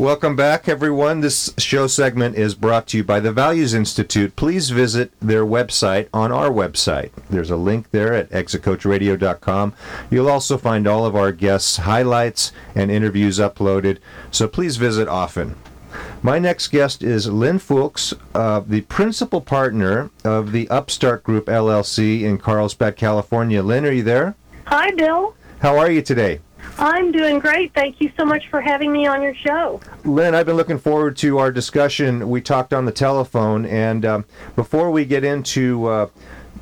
Welcome 0.00 0.34
back, 0.34 0.66
everyone. 0.66 1.20
This 1.20 1.52
show 1.58 1.86
segment 1.86 2.34
is 2.34 2.54
brought 2.54 2.86
to 2.86 2.96
you 2.96 3.04
by 3.04 3.20
the 3.20 3.32
Values 3.32 3.74
Institute. 3.74 4.34
Please 4.34 4.70
visit 4.70 5.12
their 5.20 5.44
website 5.44 6.08
on 6.14 6.32
our 6.32 6.48
website. 6.48 7.10
There's 7.28 7.50
a 7.50 7.56
link 7.56 7.90
there 7.90 8.14
at 8.14 8.30
exitcoachradio.com. 8.30 9.74
You'll 10.10 10.30
also 10.30 10.56
find 10.56 10.86
all 10.86 11.04
of 11.04 11.14
our 11.14 11.32
guests' 11.32 11.76
highlights 11.76 12.50
and 12.74 12.90
interviews 12.90 13.38
uploaded, 13.38 13.98
so 14.30 14.48
please 14.48 14.78
visit 14.78 15.06
often. 15.06 15.54
My 16.22 16.38
next 16.38 16.68
guest 16.68 17.02
is 17.02 17.28
Lynn 17.28 17.58
Fuchs, 17.58 18.14
uh, 18.34 18.60
the 18.66 18.80
principal 18.80 19.42
partner 19.42 20.08
of 20.24 20.52
the 20.52 20.66
Upstart 20.70 21.24
Group 21.24 21.44
LLC 21.44 22.22
in 22.22 22.38
Carlsbad, 22.38 22.96
California. 22.96 23.62
Lynn, 23.62 23.84
are 23.84 23.92
you 23.92 24.02
there? 24.02 24.34
Hi, 24.64 24.92
Bill. 24.92 25.34
How 25.60 25.76
are 25.76 25.90
you 25.90 26.00
today? 26.00 26.40
I'm 26.80 27.12
doing 27.12 27.38
great. 27.40 27.74
Thank 27.74 28.00
you 28.00 28.10
so 28.16 28.24
much 28.24 28.48
for 28.48 28.62
having 28.62 28.90
me 28.90 29.06
on 29.06 29.20
your 29.22 29.34
show. 29.34 29.82
Lynn, 30.04 30.34
I've 30.34 30.46
been 30.46 30.56
looking 30.56 30.78
forward 30.78 31.14
to 31.18 31.36
our 31.36 31.52
discussion. 31.52 32.30
We 32.30 32.40
talked 32.40 32.72
on 32.72 32.86
the 32.86 32.92
telephone, 32.92 33.66
and 33.66 34.06
um, 34.06 34.24
before 34.56 34.90
we 34.90 35.04
get 35.04 35.22
into 35.22 35.86
uh, 35.86 36.08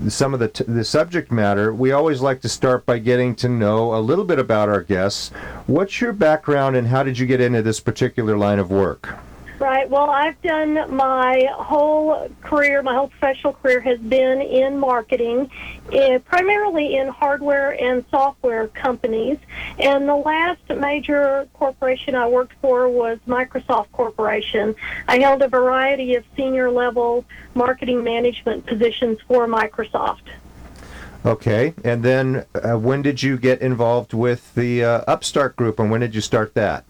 some 0.08 0.34
of 0.34 0.41
the, 0.41 0.48
t- 0.48 0.64
the 0.64 0.84
subject 0.84 1.30
matter, 1.30 1.72
we 1.72 1.92
always 1.92 2.20
like 2.20 2.41
to 2.41 2.48
start 2.48 2.84
by 2.84 2.98
getting 2.98 3.36
to 3.36 3.48
know 3.48 3.94
a 3.94 4.00
little 4.00 4.24
bit 4.24 4.41
about 4.41 4.69
our 4.69 4.83
guests. 4.83 5.28
What's 5.69 6.00
your 6.00 6.12
background, 6.12 6.74
and 6.74 6.89
how 6.89 7.05
did 7.05 7.16
you 7.16 7.27
get 7.27 7.41
into 7.41 7.62
this 7.62 7.78
particular 7.78 8.36
line 8.36 8.58
of 8.58 8.72
work? 8.72 9.14
Right. 9.61 9.91
Well, 9.91 10.08
I've 10.11 10.41
done 10.42 10.94
my 10.94 11.48
whole 11.52 12.30
career, 12.42 12.80
my 12.83 12.94
whole 12.94 13.08
professional 13.08 13.55
career 13.55 13.80
has 13.80 13.98
been 13.98 14.41
in 14.41 14.78
marketing, 14.78 15.50
eh, 15.92 16.19
primarily 16.19 16.97
in 16.97 17.08
hardware 17.08 17.81
and 17.83 18.05
software 18.11 18.69
companies. 18.69 19.39
And 19.78 20.08
the 20.08 20.17
last 20.17 20.69
major 20.69 21.48
corporation 21.55 22.14
I 22.14 22.27
worked 22.27 22.55
for 22.61 22.89
was 22.89 23.19
Microsoft 23.27 23.92
Corporation. 23.92 24.75
I 25.06 25.19
held 25.19 25.42
a 25.42 25.48
variety 25.48 26.14
of 26.14 26.25
senior 26.36 26.70
level 26.70 27.25
marketing 27.55 28.03
management 28.05 28.67
positions 28.67 29.19
for 29.27 29.47
Microsoft. 29.47 30.22
Okay, 31.27 31.75
and 31.84 32.02
then 32.02 32.47
uh, 32.55 32.78
when 32.78 33.02
did 33.02 33.23
you 33.23 33.36
get 33.36 33.61
involved 33.61 34.14
with 34.14 34.55
the 34.55 34.84
uh, 34.84 35.05
Upstart 35.08 35.56
Group, 35.56 35.80
and 35.80 35.91
when 35.91 36.00
did 36.00 36.14
you 36.14 36.20
start 36.20 36.55
that? 36.55 36.84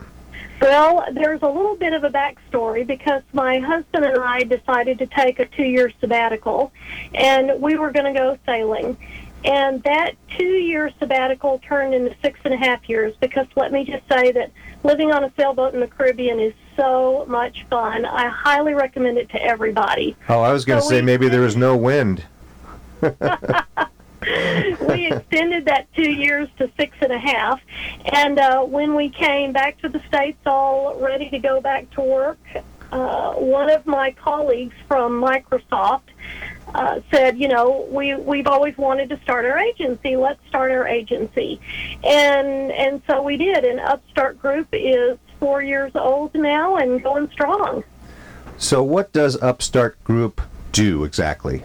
Well, 0.61 1.05
there's 1.12 1.41
a 1.42 1.47
little 1.48 1.77
bit 1.77 1.92
of 1.92 2.05
a 2.05 2.11
backstory 2.11 2.87
because 2.87 3.23
my 3.33 3.59
husband 3.59 4.05
and 4.05 4.19
I 4.23 4.42
decided 4.42 4.98
to 4.98 5.06
take 5.06 5.39
a 5.39 5.47
two 5.47 5.62
year 5.65 5.92
sabbatical 6.00 6.73
and 7.15 7.61
we 7.61 7.77
were 7.77 7.91
going 7.92 8.12
to 8.12 8.19
go 8.19 8.39
sailing. 8.45 8.97
And 9.45 9.81
that 9.84 10.15
two 10.37 10.45
year 10.45 10.91
sabbatical 10.98 11.61
turned 11.61 11.95
into 11.95 12.15
six 12.23 12.41
and 12.45 12.53
a 12.53 12.56
half 12.56 12.89
years 12.89 13.15
because 13.20 13.47
let 13.55 13.70
me 13.73 13.84
just 13.84 14.03
say 14.09 14.33
that 14.33 14.50
living 14.83 15.12
on 15.12 15.23
a 15.23 15.33
sailboat 15.37 15.75
in 15.75 15.81
the 15.81 15.87
Caribbean 15.87 16.41
is 16.41 16.55
so 16.77 17.25
much 17.28 17.65
fun. 17.70 18.05
I 18.05 18.27
highly 18.28 18.75
recommend 18.75 19.17
it 19.19 19.28
to 19.31 19.41
everybody. 19.43 20.17
Oh, 20.28 20.41
I 20.41 20.53
was 20.53 20.65
going 20.65 20.78
to 20.78 20.83
So 20.83 20.89
say 20.91 20.97
we- 21.00 21.06
maybe 21.06 21.28
there 21.28 21.43
was 21.43 21.56
no 21.56 21.77
wind. 21.77 22.25
we 24.89 25.06
extended 25.12 25.66
that 25.66 25.87
two 25.94 26.11
years 26.11 26.49
to 26.59 26.71
six 26.77 26.97
and 27.00 27.12
a 27.12 27.19
half. 27.19 27.61
And 28.12 28.39
uh, 28.39 28.62
when 28.65 28.94
we 28.94 29.09
came 29.09 29.53
back 29.53 29.81
to 29.83 29.89
the 29.89 30.00
States, 30.09 30.39
all 30.47 30.99
ready 31.00 31.31
to 31.31 31.39
go 31.39 31.61
back 31.61 31.91
to 31.93 32.00
work, 32.00 32.39
uh, 32.91 33.34
one 33.34 33.71
of 33.71 33.87
my 33.87 34.12
colleagues 34.12 34.75
from 34.87 35.21
Microsoft 35.21 36.03
uh, 36.75 37.00
said, 37.11 37.39
you 37.39 37.49
know, 37.49 37.87
we 37.91 38.15
we've 38.15 38.47
always 38.47 38.77
wanted 38.77 39.09
to 39.11 39.21
start 39.22 39.44
our 39.44 39.59
agency. 39.59 40.16
Let's 40.16 40.41
start 40.49 40.71
our 40.71 40.87
agency, 40.87 41.60
and 42.05 42.71
and 42.72 43.03
so 43.06 43.22
we 43.22 43.37
did. 43.37 43.65
And 43.65 43.81
Upstart 43.81 44.39
Group 44.41 44.69
is 44.72 45.19
four 45.39 45.62
years 45.62 45.93
old 45.95 46.34
now 46.34 46.77
and 46.77 47.03
going 47.03 47.31
strong. 47.31 47.84
So, 48.59 48.83
what 48.83 49.12
does 49.12 49.41
Upstart 49.41 50.03
Group 50.05 50.41
do 50.72 51.05
exactly? 51.05 51.62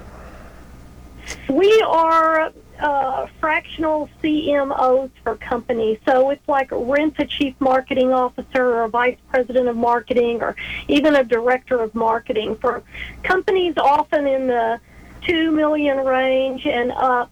We 1.50 1.82
are 1.88 2.52
uh, 2.80 3.28
fractional 3.40 4.10
CMOs 4.22 5.12
for 5.24 5.36
companies. 5.36 6.00
So 6.06 6.32
it's 6.32 6.48
like 6.48 6.70
rent 6.72 7.16
a 7.20 7.26
chief 7.26 7.56
marketing 7.60 8.12
officer 8.12 8.64
or 8.64 8.84
a 8.84 8.90
vice 8.90 9.18
president 9.30 9.68
of 9.68 9.78
marketing 9.78 10.42
or 10.42 10.56
even 10.88 11.16
a 11.16 11.24
director 11.24 11.80
of 11.82 11.94
marketing 11.96 12.56
for 12.58 12.84
companies 13.24 13.76
often 13.78 14.28
in 14.28 14.48
the 14.48 14.80
two 15.22 15.52
million 15.52 15.98
range 15.98 16.66
and 16.66 16.92
up 16.92 17.32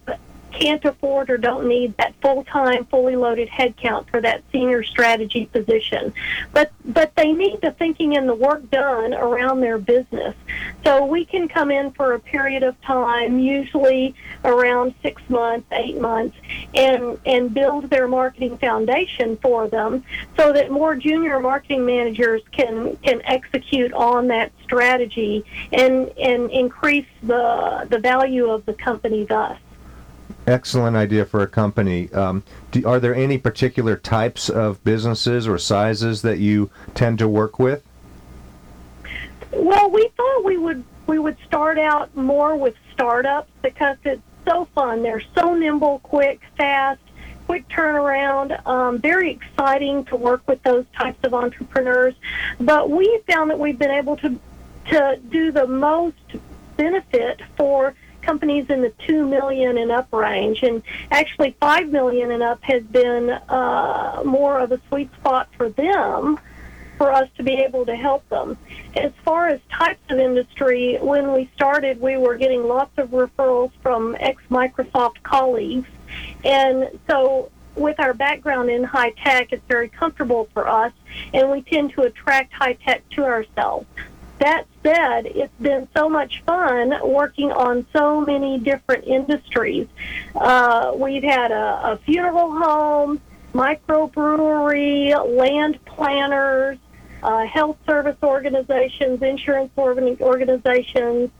can't 0.52 0.84
afford 0.84 1.30
or 1.30 1.38
don't 1.38 1.66
need 1.66 1.96
that 1.96 2.14
full-time, 2.20 2.84
fully 2.86 3.16
loaded 3.16 3.48
headcount 3.48 4.08
for 4.10 4.20
that 4.20 4.42
senior 4.52 4.82
strategy 4.82 5.46
position. 5.46 6.12
But 6.52 6.70
but 6.84 7.14
they 7.16 7.32
need 7.32 7.60
the 7.60 7.72
thinking 7.72 8.16
and 8.16 8.28
the 8.28 8.34
work 8.34 8.70
done 8.70 9.14
around 9.14 9.60
their 9.60 9.78
business. 9.78 10.34
So 10.84 11.04
we 11.04 11.24
can 11.24 11.48
come 11.48 11.70
in 11.70 11.92
for 11.92 12.14
a 12.14 12.20
period 12.20 12.62
of 12.62 12.80
time, 12.82 13.38
usually 13.38 14.14
around 14.44 14.94
six 15.02 15.22
months, 15.28 15.66
eight 15.72 16.00
months, 16.00 16.36
and 16.74 17.18
and 17.26 17.54
build 17.54 17.90
their 17.90 18.08
marketing 18.08 18.58
foundation 18.58 19.36
for 19.38 19.68
them, 19.68 20.04
so 20.36 20.52
that 20.52 20.70
more 20.70 20.94
junior 20.94 21.40
marketing 21.40 21.84
managers 21.84 22.42
can 22.52 22.96
can 22.98 23.22
execute 23.24 23.92
on 23.92 24.28
that 24.28 24.52
strategy 24.62 25.44
and 25.72 26.08
and 26.18 26.50
increase 26.50 27.06
the 27.22 27.86
the 27.90 27.98
value 27.98 28.50
of 28.50 28.64
the 28.66 28.74
company 28.74 29.24
thus. 29.24 29.58
Excellent 30.46 30.96
idea 30.96 31.24
for 31.24 31.42
a 31.42 31.46
company. 31.46 32.12
Um, 32.12 32.42
do, 32.72 32.86
are 32.86 32.98
there 32.98 33.14
any 33.14 33.38
particular 33.38 33.96
types 33.96 34.48
of 34.48 34.82
businesses 34.82 35.46
or 35.46 35.56
sizes 35.56 36.22
that 36.22 36.38
you 36.38 36.70
tend 36.94 37.18
to 37.20 37.28
work 37.28 37.60
with? 37.60 37.84
Well, 39.52 39.90
we 39.90 40.08
thought 40.16 40.44
we 40.44 40.56
would 40.56 40.84
we 41.06 41.18
would 41.18 41.36
start 41.46 41.78
out 41.78 42.16
more 42.16 42.56
with 42.56 42.74
startups 42.92 43.50
because 43.62 43.96
it's 44.04 44.22
so 44.44 44.66
fun. 44.74 45.02
They're 45.02 45.22
so 45.34 45.54
nimble, 45.54 46.00
quick, 46.00 46.40
fast, 46.56 47.00
quick 47.46 47.68
turnaround. 47.68 48.66
Um, 48.66 48.98
very 48.98 49.30
exciting 49.30 50.04
to 50.06 50.16
work 50.16 50.42
with 50.48 50.62
those 50.62 50.86
types 50.96 51.22
of 51.24 51.34
entrepreneurs. 51.34 52.14
But 52.58 52.90
we 52.90 53.20
found 53.28 53.50
that 53.50 53.58
we've 53.58 53.78
been 53.78 53.90
able 53.90 54.16
to 54.18 54.40
to 54.90 55.20
do 55.30 55.52
the 55.52 55.68
most 55.68 56.16
benefit 56.76 57.40
for 57.56 57.94
companies 58.22 58.70
in 58.70 58.82
the 58.82 58.92
two 59.06 59.26
million 59.26 59.78
and 59.78 59.90
up 59.90 60.12
range, 60.12 60.62
and 60.62 60.82
actually 61.10 61.56
five 61.60 61.90
million 61.90 62.30
and 62.30 62.42
up 62.42 62.62
has 62.62 62.82
been 62.84 63.30
uh, 63.30 64.22
more 64.24 64.58
of 64.58 64.72
a 64.72 64.80
sweet 64.88 65.12
spot 65.14 65.48
for 65.56 65.68
them 65.68 66.38
for 67.02 67.12
us 67.12 67.28
to 67.36 67.42
be 67.42 67.54
able 67.54 67.84
to 67.84 67.96
help 67.96 68.28
them. 68.28 68.56
As 68.94 69.12
far 69.24 69.48
as 69.48 69.60
types 69.70 70.00
of 70.10 70.18
industry, 70.18 70.98
when 71.00 71.32
we 71.32 71.50
started, 71.54 72.00
we 72.00 72.16
were 72.16 72.36
getting 72.36 72.62
lots 72.68 72.96
of 72.96 73.10
referrals 73.10 73.72
from 73.82 74.16
ex 74.20 74.40
Microsoft 74.50 75.22
colleagues. 75.24 75.88
And 76.44 77.00
so, 77.08 77.50
with 77.74 77.98
our 77.98 78.14
background 78.14 78.70
in 78.70 78.84
high 78.84 79.10
tech, 79.10 79.52
it's 79.52 79.66
very 79.66 79.88
comfortable 79.88 80.48
for 80.52 80.68
us, 80.68 80.92
and 81.32 81.50
we 81.50 81.62
tend 81.62 81.92
to 81.94 82.02
attract 82.02 82.52
high 82.52 82.74
tech 82.74 83.08
to 83.10 83.24
ourselves. 83.24 83.86
That 84.42 84.66
said, 84.82 85.26
it's 85.26 85.54
been 85.60 85.86
so 85.96 86.08
much 86.08 86.42
fun 86.44 86.92
working 87.08 87.52
on 87.52 87.86
so 87.92 88.22
many 88.22 88.58
different 88.58 89.04
industries. 89.04 89.86
Uh, 90.34 90.94
we've 90.96 91.22
had 91.22 91.52
a, 91.52 91.92
a 91.92 92.00
funeral 92.04 92.50
home, 92.50 93.20
microbrewery, 93.54 95.14
land 95.38 95.78
planners, 95.84 96.76
uh, 97.22 97.46
health 97.46 97.76
service 97.86 98.16
organizations, 98.20 99.22
insurance 99.22 99.70
organizations, 99.78 101.30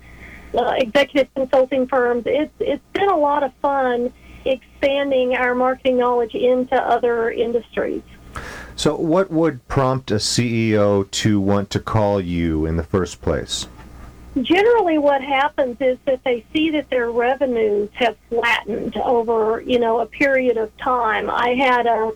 uh, 0.55 0.75
executive 0.77 1.35
consulting 1.35 1.89
firms. 1.89 2.23
It's 2.27 2.55
it's 2.61 2.87
been 2.93 3.09
a 3.09 3.17
lot 3.17 3.43
of 3.43 3.53
fun 3.55 4.13
expanding 4.45 5.35
our 5.35 5.57
marketing 5.57 5.99
knowledge 5.99 6.37
into 6.37 6.77
other 6.81 7.33
industries. 7.33 8.03
So, 8.77 8.97
what 8.97 9.31
would 9.31 9.67
prompt 9.69 10.11
a 10.11 10.17
CEO 10.17 11.11
to 11.11 11.41
want 11.41 11.71
to 11.71 11.81
call 11.81 12.21
you 12.21 12.67
in 12.67 12.77
the 12.77 12.83
first 12.83 13.21
place? 13.21 13.69
Generally, 14.41 14.99
what 14.99 15.23
happens 15.23 15.77
is 15.81 15.99
that 16.07 16.25
they 16.25 16.45
see 16.53 16.71
that 16.71 16.89
their 16.89 17.11
revenues 17.11 17.91
have 17.95 18.17
flattened 18.31 18.97
over, 18.97 19.61
you 19.61 19.79
know, 19.79 20.01
a 20.01 20.07
period 20.07 20.57
of 20.57 20.75
time. 20.79 21.29
I 21.29 21.51
had 21.51 21.87
a, 21.87 22.13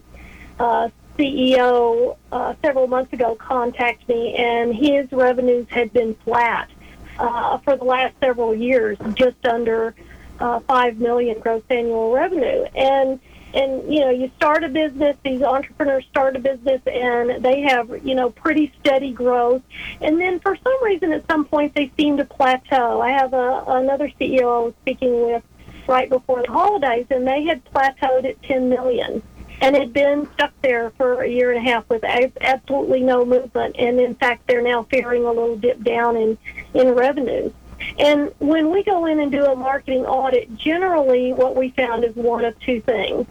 a 0.59 0.93
CEO 1.19 2.17
uh, 2.33 2.55
several 2.63 2.87
months 2.87 3.13
ago 3.13 3.35
contact 3.35 4.09
me, 4.09 4.35
and 4.35 4.75
his 4.75 5.13
revenues 5.13 5.67
had 5.69 5.93
been 5.93 6.15
flat 6.25 6.71
uh, 7.19 7.59
for 7.59 7.77
the 7.77 7.85
last 7.85 8.15
several 8.21 8.55
years, 8.55 8.97
just 9.13 9.45
under 9.45 9.95
uh, 10.41 10.61
five 10.61 10.99
million 10.99 11.39
gross 11.41 11.63
annual 11.69 12.13
revenue. 12.13 12.65
And 12.75 13.21
and 13.57 13.93
you 13.93 14.01
know, 14.01 14.11
you 14.11 14.31
start 14.37 14.65
a 14.65 14.69
business. 14.69 15.17
These 15.25 15.43
entrepreneurs 15.43 16.05
start 16.11 16.37
a 16.37 16.39
business, 16.39 16.83
and 16.87 17.43
they 17.43 17.63
have 17.63 18.07
you 18.07 18.15
know 18.15 18.31
pretty 18.31 18.73
steady 18.81 19.13
growth. 19.13 19.63
And 20.01 20.21
then 20.21 20.39
for 20.41 20.57
some 20.57 20.85
reason, 20.85 21.13
at 21.13 21.27
some 21.29 21.45
point, 21.45 21.75
they 21.75 21.91
seem 21.97 22.19
to 22.19 22.25
plateau. 22.25 23.01
I 23.01 23.11
have 23.11 23.33
a, 23.33 23.65
another 23.67 24.13
CEO 24.21 24.43
I 24.43 24.65
was 24.67 24.75
speaking 24.83 25.27
with 25.27 25.43
right 25.89 26.09
before 26.09 26.43
the 26.43 26.53
holidays, 26.53 27.07
and 27.11 27.27
they 27.27 27.45
had 27.45 27.65
plateaued 27.65 28.25
at 28.27 28.43
10 28.43 28.69
million 28.69 29.23
and 29.63 29.75
had 29.75 29.93
been 29.93 30.29
stuck 30.35 30.53
there 30.61 30.91
for 30.91 31.23
a 31.23 31.29
year 31.29 31.51
and 31.51 31.67
a 31.67 31.71
half 31.71 31.89
with 31.89 32.05
absolutely 32.05 33.01
no 33.01 33.25
movement. 33.25 33.77
And 33.79 33.99
in 33.99 34.15
fact, 34.17 34.47
they're 34.47 34.63
now 34.63 34.83
fearing 34.91 35.25
a 35.25 35.33
little 35.33 35.57
dip 35.57 35.83
down 35.83 36.17
in 36.17 36.37
in 36.75 36.91
revenues. 36.91 37.53
And 37.99 38.33
when 38.39 38.71
we 38.71 38.83
go 38.83 39.07
in 39.07 39.21
and 39.21 39.31
do 39.31 39.45
a 39.45 39.57
marketing 39.57 40.05
audit, 40.05 40.55
generally 40.57 41.33
what 41.33 41.57
we 41.57 41.71
found 41.71 42.05
is 42.05 42.15
one 42.15 42.45
of 42.45 42.59
two 42.61 42.81
things. 42.81 43.27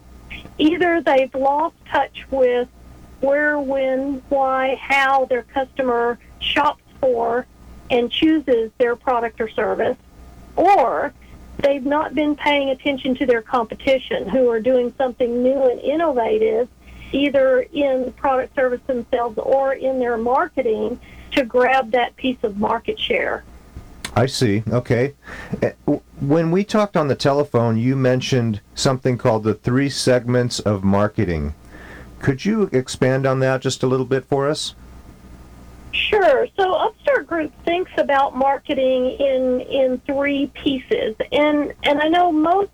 Either 0.58 1.02
they've 1.02 1.34
lost 1.36 1.76
touch 1.86 2.26
with 2.32 2.68
where, 3.22 3.60
when, 3.60 4.22
why, 4.30 4.76
how 4.76 5.26
their 5.26 5.44
customer 5.44 6.18
shops 6.40 6.84
for 7.00 7.46
and 7.90 8.12
chooses 8.12 8.72
their 8.78 8.96
product 8.96 9.40
or 9.42 9.50
service, 9.50 9.98
or 10.56 11.14
they've 11.60 11.86
not 11.86 12.16
been 12.16 12.36
paying 12.36 12.70
attention 12.70 13.16
to 13.16 13.26
their 13.26 13.42
competition 13.42 14.28
who 14.30 14.50
are 14.50 14.60
doing 14.60 14.94
something 14.98 15.44
new 15.44 15.70
and 15.70 15.80
innovative 15.82 16.68
either 17.12 17.66
in 17.72 18.12
product 18.14 18.56
service 18.56 18.82
themselves 18.88 19.38
or 19.38 19.74
in 19.74 20.00
their 20.00 20.18
marketing 20.18 21.00
to 21.32 21.44
grab 21.46 21.92
that 21.92 22.16
piece 22.16 22.38
of 22.44 22.58
market 22.58 23.00
share. 23.00 23.44
I 24.16 24.28
see. 24.28 24.64
Okay. 24.70 25.14
Eh, 25.62 25.72
when 26.22 26.52
we 26.52 26.64
talked 26.64 26.96
on 26.96 27.10
the 27.10 27.16
telephone, 27.16 27.78
you 27.78 27.96
mentioned 27.96 28.62
something 28.74 29.18
called 29.18 29.44
the 29.44 29.54
three 29.54 29.90
segments 29.90 30.60
of 30.60 30.84
marketing. 30.84 31.54
Could 32.20 32.46
you 32.46 32.70
expand 32.72 33.26
on 33.26 33.40
that 33.40 33.62
just 33.62 33.84
a 33.84 33.88
little 33.88 34.06
bit 34.06 34.26
for 34.26 34.48
us? 34.50 34.74
Sure. 35.92 36.48
So 36.58 36.74
Upstart 36.74 37.28
Group 37.28 37.52
thinks 37.66 37.92
about 37.98 38.36
marketing 38.36 39.12
in 39.12 39.62
in 39.62 40.02
three 40.06 40.48
pieces, 40.48 41.16
and 41.32 41.74
and 41.84 42.02
I 42.02 42.10
know 42.10 42.32
most 42.32 42.72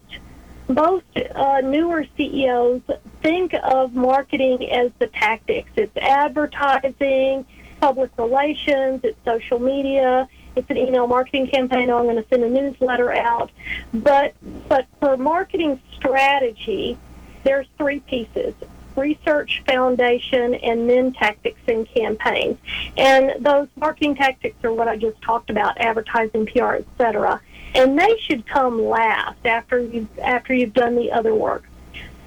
most 0.67 1.05
uh, 1.35 1.61
newer 1.61 2.05
CEOs 2.17 2.81
think 3.21 3.53
of 3.63 3.93
marketing 3.93 4.71
as 4.71 4.91
the 4.99 5.07
tactics. 5.07 5.69
It's 5.75 5.95
advertising, 5.97 7.45
public 7.79 8.11
relations, 8.17 9.01
it's 9.03 9.17
social 9.25 9.59
media, 9.59 10.27
it's 10.55 10.69
an 10.69 10.77
email 10.77 11.07
marketing 11.07 11.47
campaign. 11.47 11.89
I'm 11.89 12.03
going 12.03 12.15
to 12.17 12.25
send 12.29 12.43
a 12.43 12.49
newsletter 12.49 13.11
out, 13.11 13.51
but 13.93 14.33
but 14.67 14.87
for 14.99 15.17
marketing 15.17 15.81
strategy, 15.95 16.97
there's 17.43 17.67
three 17.77 17.99
pieces 18.01 18.53
research 18.95 19.63
foundation, 19.65 20.55
and 20.55 20.89
then 20.89 21.13
tactics 21.13 21.59
and 21.67 21.87
campaigns. 21.87 22.57
And 22.97 23.43
those 23.43 23.67
marketing 23.75 24.15
tactics 24.15 24.63
are 24.63 24.73
what 24.73 24.87
I 24.87 24.97
just 24.97 25.21
talked 25.21 25.49
about, 25.49 25.79
advertising, 25.79 26.45
PR, 26.45 26.75
etc. 26.75 27.41
And 27.73 27.97
they 27.97 28.17
should 28.19 28.45
come 28.45 28.81
last 28.81 29.45
after 29.45 29.79
you've 29.79 30.19
after 30.19 30.53
you've 30.53 30.73
done 30.73 30.95
the 30.95 31.11
other 31.11 31.33
work. 31.33 31.63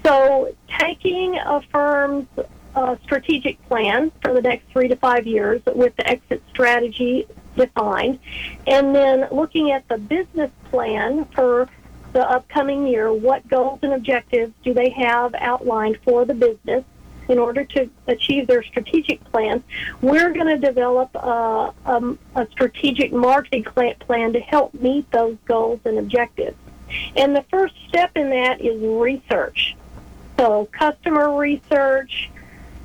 So 0.03 0.55
taking 0.79 1.37
a 1.37 1.61
firm's 1.71 2.27
uh, 2.75 2.95
strategic 3.03 3.63
plan 3.67 4.11
for 4.21 4.33
the 4.33 4.41
next 4.41 4.69
three 4.71 4.87
to 4.87 4.95
five 4.95 5.25
years 5.25 5.61
with 5.65 5.95
the 5.95 6.07
exit 6.07 6.43
strategy 6.49 7.27
defined, 7.55 8.19
and 8.67 8.95
then 8.95 9.27
looking 9.31 9.71
at 9.71 9.87
the 9.87 9.97
business 9.97 10.51
plan 10.69 11.25
for 11.25 11.69
the 12.13 12.29
upcoming 12.29 12.87
year, 12.87 13.11
what 13.11 13.47
goals 13.49 13.79
and 13.81 13.93
objectives 13.93 14.53
do 14.63 14.73
they 14.73 14.89
have 14.89 15.35
outlined 15.35 15.97
for 16.03 16.23
the 16.23 16.33
business 16.33 16.83
in 17.27 17.39
order 17.39 17.65
to 17.65 17.89
achieve 18.07 18.47
their 18.47 18.63
strategic 18.63 19.23
plan? 19.31 19.63
We're 20.01 20.31
going 20.31 20.47
to 20.47 20.57
develop 20.57 21.13
a, 21.15 21.73
a, 21.85 22.17
a 22.35 22.47
strategic 22.51 23.11
marketing 23.11 23.65
plan 23.65 24.31
to 24.31 24.39
help 24.39 24.73
meet 24.75 25.11
those 25.11 25.35
goals 25.45 25.81
and 25.83 25.97
objectives. 25.97 26.55
And 27.17 27.35
the 27.35 27.43
first 27.49 27.73
step 27.89 28.11
in 28.15 28.29
that 28.29 28.61
is 28.61 28.81
research. 28.81 29.75
So, 30.37 30.69
customer 30.71 31.35
research, 31.35 32.29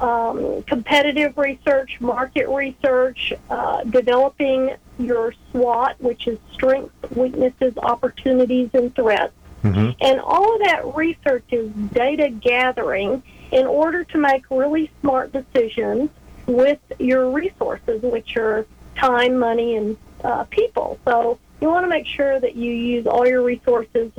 um, 0.00 0.62
competitive 0.62 1.36
research, 1.36 2.00
market 2.00 2.48
research, 2.48 3.32
uh, 3.50 3.84
developing 3.84 4.74
your 4.98 5.34
SWOT, 5.50 6.00
which 6.00 6.26
is 6.26 6.38
strengths, 6.52 6.94
weaknesses, 7.10 7.74
opportunities, 7.76 8.70
and 8.72 8.94
threats. 8.94 9.32
Mm-hmm. 9.62 9.90
And 10.00 10.20
all 10.20 10.54
of 10.54 10.62
that 10.62 10.94
research 10.94 11.44
is 11.50 11.70
data 11.92 12.30
gathering 12.30 13.22
in 13.52 13.66
order 13.66 14.04
to 14.04 14.18
make 14.18 14.44
really 14.50 14.90
smart 15.00 15.32
decisions 15.32 16.10
with 16.46 16.78
your 16.98 17.30
resources, 17.30 18.02
which 18.02 18.36
are 18.36 18.66
time, 18.96 19.38
money, 19.38 19.76
and 19.76 19.96
uh, 20.24 20.44
people. 20.44 20.98
So 21.04 21.38
you 21.60 21.68
want 21.68 21.84
to 21.84 21.88
make 21.88 22.06
sure 22.06 22.40
that 22.40 22.56
you 22.56 22.72
use 22.72 23.06
all 23.06 23.26
your 23.26 23.42
resources, 23.42 24.12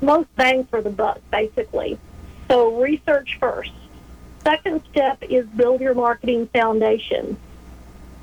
most 0.00 0.34
bang 0.36 0.64
for 0.64 0.82
the 0.82 0.90
buck, 0.90 1.20
basically. 1.30 1.98
So 2.48 2.80
research 2.80 3.38
first. 3.40 3.72
Second 4.44 4.82
step 4.90 5.22
is 5.22 5.46
build 5.46 5.80
your 5.80 5.94
marketing 5.94 6.48
foundation. 6.48 7.36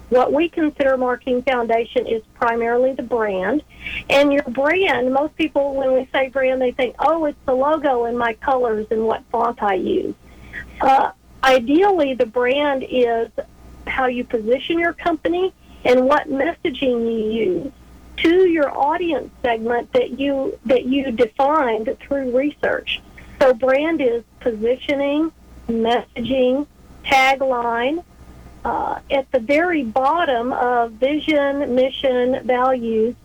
What 0.10 0.33
we 0.33 0.50
consider 0.50 0.98
marketing 0.98 1.44
foundation 1.44 2.07
is 2.07 2.24
primarily 2.33 2.94
the 2.94 3.04
brand. 3.04 3.63
And 4.10 4.33
your 4.33 4.44
brand, 4.44 5.13
most 5.13 5.36
people, 5.36 5.75
when 5.75 5.94
we 5.94 6.10
say 6.12 6.30
brand, 6.30 6.62
they 6.62 6.71
think, 6.71 6.95
oh, 7.00 7.25
it's 7.25 7.38
the 7.45 7.54
logo 7.54 8.06
and 8.06 8.18
my 8.18 8.33
colors 8.33 8.88
and 8.89 9.06
what 9.06 9.24
font 9.31 9.62
I 9.62 9.75
use. 9.75 10.16
Uh, 10.81 11.12
ideally, 11.44 12.16
the 12.16 12.25
brand 12.25 12.86
is 12.89 13.30
how 13.86 14.07
you 14.07 14.24
position 14.24 14.80
your 14.80 14.94
company 14.94 15.54
and 15.86 16.06
what 16.06 16.27
messaging 16.27 17.12
you 17.12 17.31
use 17.31 17.71
to 18.18 18.48
your 18.50 18.75
audience 18.77 19.31
segment 19.42 19.94
that 19.94 20.19
you 20.19 20.60
that 20.66 20.86
you 20.86 21.12
defined 21.12 21.95
through 22.01 22.36
research. 22.36 23.01
So 23.39 23.54
brand 23.54 24.01
is 24.01 24.24
positioning, 24.42 25.31
messaging, 25.69 26.68
tagline, 27.04 28.04
uh, 28.66 29.00
at 29.10 29.31
the 29.31 29.40
very 29.40 29.83
bottom 29.83 30.52
of 30.54 30.94
vision, 30.94 31.76
mission, 31.76 32.44
values 32.44 33.16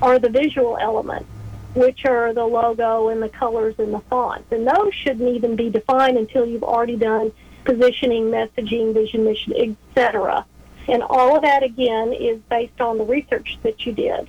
are 0.00 0.18
the 0.18 0.28
visual 0.28 0.78
elements, 0.80 1.28
which 1.74 2.04
are 2.04 2.32
the 2.32 2.44
logo 2.44 3.08
and 3.08 3.22
the 3.22 3.28
colors 3.28 3.74
and 3.78 3.92
the 3.92 4.00
fonts. 4.00 4.50
And 4.52 4.66
those 4.66 4.94
shouldn't 4.94 5.28
even 5.28 5.56
be 5.56 5.70
defined 5.70 6.16
until 6.16 6.46
you've 6.46 6.62
already 6.62 6.96
done 6.96 7.32
positioning, 7.64 8.26
messaging, 8.26 8.94
vision, 8.94 9.24
mission, 9.24 9.54
etc. 9.56 10.44
And 10.86 11.02
all 11.02 11.36
of 11.36 11.42
that, 11.42 11.62
again, 11.62 12.12
is 12.12 12.38
based 12.50 12.80
on 12.80 12.98
the 12.98 13.04
research 13.04 13.58
that 13.62 13.86
you 13.86 13.92
did. 13.92 14.28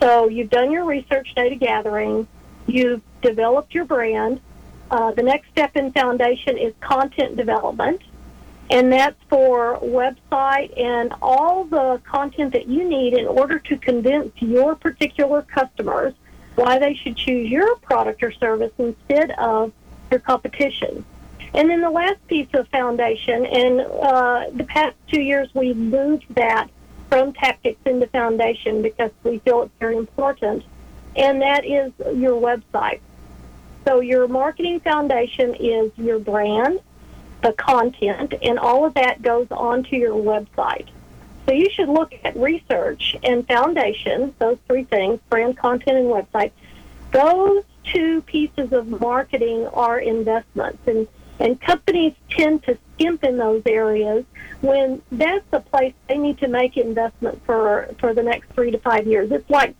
So 0.00 0.28
you've 0.28 0.50
done 0.50 0.70
your 0.70 0.84
research 0.84 1.34
data 1.34 1.54
gathering, 1.54 2.26
you've 2.66 3.02
developed 3.22 3.74
your 3.74 3.84
brand. 3.84 4.40
Uh, 4.90 5.12
the 5.12 5.22
next 5.22 5.50
step 5.50 5.76
in 5.76 5.92
foundation 5.92 6.56
is 6.56 6.72
content 6.80 7.36
development 7.36 8.00
and 8.70 8.92
that's 8.92 9.16
for 9.30 9.78
website 9.78 10.78
and 10.78 11.12
all 11.22 11.64
the 11.64 12.00
content 12.04 12.52
that 12.52 12.66
you 12.66 12.84
need 12.84 13.14
in 13.14 13.26
order 13.26 13.58
to 13.58 13.76
convince 13.78 14.30
your 14.40 14.74
particular 14.74 15.42
customers 15.42 16.14
why 16.54 16.78
they 16.78 16.94
should 16.94 17.16
choose 17.16 17.48
your 17.48 17.76
product 17.76 18.22
or 18.22 18.32
service 18.32 18.72
instead 18.78 19.30
of 19.32 19.72
your 20.10 20.20
competition. 20.20 21.04
And 21.54 21.70
then 21.70 21.80
the 21.80 21.90
last 21.90 22.26
piece 22.26 22.48
of 22.52 22.68
foundation, 22.68 23.46
and 23.46 23.80
uh, 23.80 24.46
the 24.52 24.64
past 24.64 24.96
two 25.10 25.20
years 25.22 25.48
we've 25.54 25.76
moved 25.76 26.26
that 26.34 26.68
from 27.08 27.32
tactics 27.32 27.80
into 27.86 28.06
foundation 28.08 28.82
because 28.82 29.12
we 29.22 29.38
feel 29.38 29.62
it's 29.62 29.72
very 29.80 29.96
important, 29.96 30.62
and 31.16 31.40
that 31.40 31.64
is 31.64 31.92
your 32.14 32.38
website. 32.38 33.00
So 33.86 34.00
your 34.00 34.28
marketing 34.28 34.80
foundation 34.80 35.54
is 35.54 35.90
your 35.96 36.18
brand, 36.18 36.80
the 37.42 37.52
content, 37.52 38.34
and 38.42 38.58
all 38.58 38.84
of 38.84 38.94
that 38.94 39.22
goes 39.22 39.46
onto 39.50 39.96
your 39.96 40.14
website. 40.14 40.88
So 41.46 41.54
you 41.54 41.70
should 41.70 41.88
look 41.88 42.12
at 42.24 42.36
research 42.36 43.16
and 43.22 43.46
foundation, 43.46 44.34
those 44.38 44.58
three 44.66 44.84
things, 44.84 45.20
brand, 45.30 45.56
content, 45.56 45.96
and 45.96 46.06
website. 46.08 46.52
Those 47.10 47.64
two 47.84 48.20
pieces 48.22 48.72
of 48.72 49.00
marketing 49.00 49.66
are 49.68 49.98
investments, 49.98 50.86
and, 50.86 51.08
and 51.40 51.58
companies 51.58 52.12
tend 52.28 52.64
to 52.64 52.76
skimp 52.94 53.24
in 53.24 53.38
those 53.38 53.62
areas 53.64 54.26
when 54.60 55.00
that's 55.10 55.44
the 55.50 55.60
place 55.60 55.94
they 56.06 56.18
need 56.18 56.36
to 56.38 56.48
make 56.48 56.76
investment 56.76 57.40
for, 57.46 57.94
for 57.98 58.12
the 58.12 58.22
next 58.22 58.50
three 58.50 58.70
to 58.70 58.78
five 58.78 59.06
years. 59.06 59.30
It's 59.30 59.48
like 59.48 59.74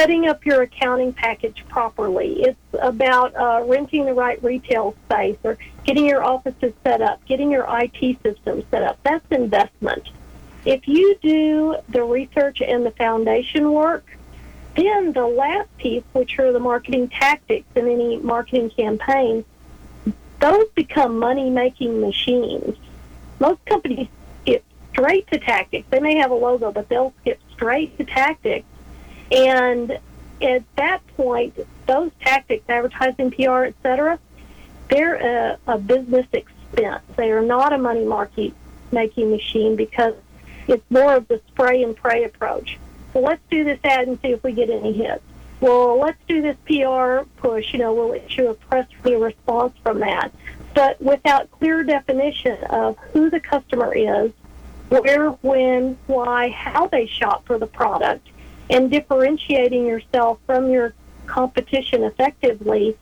setting 0.00 0.26
up 0.26 0.46
your 0.46 0.62
accounting 0.62 1.12
package 1.12 1.62
properly. 1.68 2.40
It's 2.40 2.58
about 2.80 3.36
uh, 3.36 3.64
renting 3.66 4.06
the 4.06 4.14
right 4.14 4.42
retail 4.42 4.96
space 5.04 5.36
or 5.44 5.58
getting 5.84 6.06
your 6.06 6.24
offices 6.24 6.72
set 6.82 7.02
up, 7.02 7.22
getting 7.26 7.50
your 7.50 7.66
IT 7.68 8.22
system 8.22 8.64
set 8.70 8.82
up. 8.82 8.98
That's 9.02 9.26
investment. 9.30 10.08
If 10.64 10.88
you 10.88 11.18
do 11.20 11.76
the 11.90 12.02
research 12.02 12.62
and 12.62 12.86
the 12.86 12.92
foundation 12.92 13.72
work, 13.72 14.06
then 14.74 15.12
the 15.12 15.26
last 15.26 15.68
piece, 15.76 16.04
which 16.14 16.38
are 16.38 16.50
the 16.50 16.60
marketing 16.60 17.10
tactics 17.10 17.66
in 17.74 17.86
any 17.86 18.16
marketing 18.16 18.70
campaign, 18.70 19.44
those 20.40 20.66
become 20.74 21.18
money 21.18 21.50
making 21.50 22.00
machines. 22.00 22.74
Most 23.38 23.62
companies 23.66 24.08
skip 24.40 24.64
straight 24.92 25.30
to 25.30 25.38
tactics. 25.38 25.86
They 25.90 26.00
may 26.00 26.16
have 26.16 26.30
a 26.30 26.34
logo, 26.34 26.72
but 26.72 26.88
they'll 26.88 27.12
skip 27.20 27.38
straight 27.52 27.98
to 27.98 28.04
tactics. 28.04 28.64
And 29.30 29.98
at 30.42 30.62
that 30.76 31.06
point, 31.16 31.58
those 31.86 32.10
tactics, 32.20 32.64
advertising, 32.68 33.30
PR, 33.30 33.64
etc., 33.64 34.18
they're 34.88 35.14
a, 35.14 35.58
a 35.66 35.78
business 35.78 36.26
expense. 36.32 37.02
They 37.16 37.30
are 37.30 37.42
not 37.42 37.72
a 37.72 37.78
money 37.78 38.04
market 38.04 38.52
making 38.92 39.30
machine 39.30 39.76
because 39.76 40.14
it's 40.66 40.88
more 40.90 41.14
of 41.14 41.28
the 41.28 41.40
spray 41.48 41.82
and 41.82 41.96
pray 41.96 42.24
approach. 42.24 42.78
Well, 43.12 43.24
let's 43.24 43.42
do 43.50 43.64
this 43.64 43.78
ad 43.84 44.08
and 44.08 44.18
see 44.20 44.28
if 44.28 44.42
we 44.42 44.52
get 44.52 44.70
any 44.70 44.92
hits. 44.92 45.22
Well, 45.60 45.98
let's 45.98 46.18
do 46.26 46.40
this 46.40 46.56
PR 46.64 47.24
push. 47.36 47.72
You 47.72 47.80
know, 47.80 47.92
we'll 47.92 48.14
issue 48.14 48.48
a 48.48 48.54
press 48.54 48.86
response 49.04 49.74
from 49.82 50.00
that. 50.00 50.32
But 50.74 51.00
without 51.02 51.50
clear 51.50 51.82
definition 51.82 52.56
of 52.64 52.96
who 53.12 53.30
the 53.30 53.40
customer 53.40 53.92
is, 53.94 54.32
where, 54.88 55.30
when, 55.30 55.98
why, 56.06 56.48
how 56.50 56.86
they 56.86 57.06
shop 57.06 57.46
for 57.46 57.58
the 57.58 57.66
product, 57.66 58.28
and 58.70 58.90
differentiating 58.90 59.86
yourself 59.86 60.38
from 60.46 60.70
your 60.70 60.94
competition 61.26 62.04
effectively, 62.04 62.96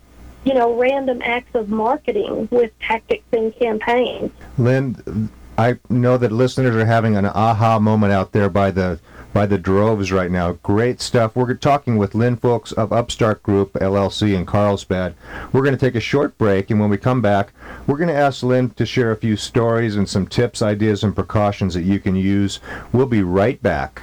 you 0.45 0.55
know, 0.55 0.79
random 0.79 1.21
acts 1.23 1.55
of 1.55 1.69
marketing 1.69 2.49
with 2.51 2.77
tactics 2.81 3.25
and 3.33 3.55
campaigns. 3.57 4.31
Lynn, 4.57 5.31
I 5.57 5.79
know 5.89 6.17
that 6.19 6.33
listeners 6.33 6.77
are 6.77 6.85
having 6.85 7.17
an 7.17 7.27
aha 7.27 7.79
moment 7.79 8.13
out 8.13 8.33
there 8.33 8.49
by 8.49 8.71
the 8.71 9.01
by 9.33 9.45
the 9.45 9.59
droves 9.59 10.11
right 10.11 10.31
now. 10.31 10.53
Great 10.53 11.01
stuff. 11.01 11.37
We're 11.37 11.53
talking 11.55 11.97
with 11.97 12.15
Lynn 12.15 12.37
Fuchs 12.37 12.73
of 12.73 12.93
Upstart 12.93 13.43
Group 13.43 13.75
LLC 13.75 14.35
in 14.35 14.47
Carlsbad. 14.47 15.15
We're 15.53 15.63
going 15.63 15.77
to 15.77 15.81
take 15.81 15.95
a 15.95 16.01
short 16.01 16.39
break, 16.39 16.71
and 16.71 16.81
when 16.81 16.89
we 16.89 16.97
come 16.97 17.21
back, 17.21 17.53
we're 17.87 17.99
going 17.99 18.09
to 18.09 18.15
ask 18.15 18.43
Lynn 18.43 18.71
to 18.71 18.87
share 18.87 19.11
a 19.11 19.17
few 19.17 19.37
stories 19.37 19.97
and 19.97 20.09
some 20.09 20.27
tips, 20.27 20.63
ideas, 20.63 21.05
and 21.05 21.15
precautions 21.15 21.75
that 21.75 21.83
you 21.83 22.01
can 22.01 22.17
use. 22.17 22.61
We'll 22.93 23.07
be 23.07 23.23
right 23.23 23.63
back. 23.63 24.03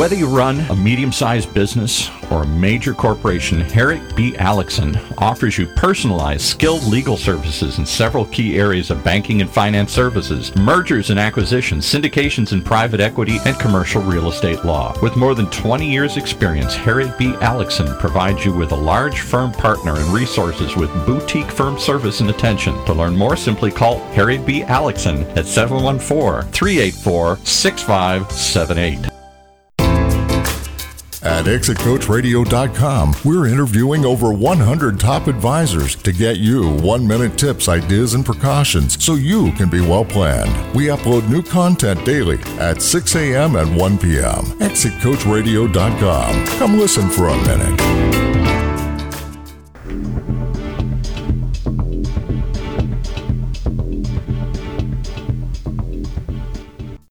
Whether 0.00 0.16
you 0.16 0.28
run 0.28 0.60
a 0.70 0.74
medium 0.74 1.12
sized 1.12 1.52
business 1.52 2.08
or 2.30 2.44
a 2.44 2.46
major 2.46 2.94
corporation, 2.94 3.60
Herrick 3.60 4.00
B. 4.16 4.34
Alexson 4.38 4.98
offers 5.18 5.58
you 5.58 5.66
personalized, 5.66 6.40
skilled 6.40 6.84
legal 6.84 7.18
services 7.18 7.76
in 7.76 7.84
several 7.84 8.24
key 8.24 8.58
areas 8.58 8.90
of 8.90 9.04
banking 9.04 9.42
and 9.42 9.50
finance 9.50 9.92
services, 9.92 10.56
mergers 10.56 11.10
and 11.10 11.20
acquisitions, 11.20 11.84
syndications 11.84 12.52
and 12.52 12.64
private 12.64 12.98
equity, 13.00 13.40
and 13.44 13.58
commercial 13.58 14.00
real 14.00 14.30
estate 14.30 14.64
law. 14.64 14.98
With 15.02 15.16
more 15.16 15.34
than 15.34 15.50
20 15.50 15.86
years' 15.86 16.16
experience, 16.16 16.74
Herrick 16.74 17.18
B. 17.18 17.34
Alexson 17.42 17.98
provides 17.98 18.42
you 18.42 18.54
with 18.54 18.72
a 18.72 18.74
large 18.74 19.20
firm 19.20 19.52
partner 19.52 19.96
and 19.96 20.14
resources 20.14 20.76
with 20.76 20.90
boutique 21.04 21.50
firm 21.50 21.78
service 21.78 22.20
and 22.20 22.30
attention. 22.30 22.72
To 22.86 22.94
learn 22.94 23.14
more, 23.14 23.36
simply 23.36 23.70
call 23.70 23.98
Herrick 24.14 24.46
B. 24.46 24.62
Alexson 24.62 25.24
at 25.36 25.44
714 25.44 26.50
384 26.52 27.36
6578. 27.44 29.09
At 31.22 31.44
exitcoachradio.com, 31.44 33.14
we're 33.26 33.46
interviewing 33.46 34.06
over 34.06 34.32
100 34.32 34.98
top 34.98 35.26
advisors 35.26 35.94
to 35.96 36.12
get 36.12 36.38
you 36.38 36.70
one 36.76 37.06
minute 37.06 37.36
tips, 37.36 37.68
ideas, 37.68 38.14
and 38.14 38.24
precautions 38.24 39.02
so 39.04 39.16
you 39.16 39.52
can 39.52 39.68
be 39.68 39.82
well 39.82 40.04
planned. 40.04 40.74
We 40.74 40.86
upload 40.86 41.28
new 41.28 41.42
content 41.42 42.06
daily 42.06 42.38
at 42.58 42.80
6 42.80 43.16
a.m. 43.16 43.56
and 43.56 43.76
1 43.76 43.98
p.m. 43.98 44.44
ExitCoachRadio.com. 44.60 46.46
Come 46.58 46.78
listen 46.78 47.10
for 47.10 47.28
a 47.28 47.36
minute. 47.42 48.29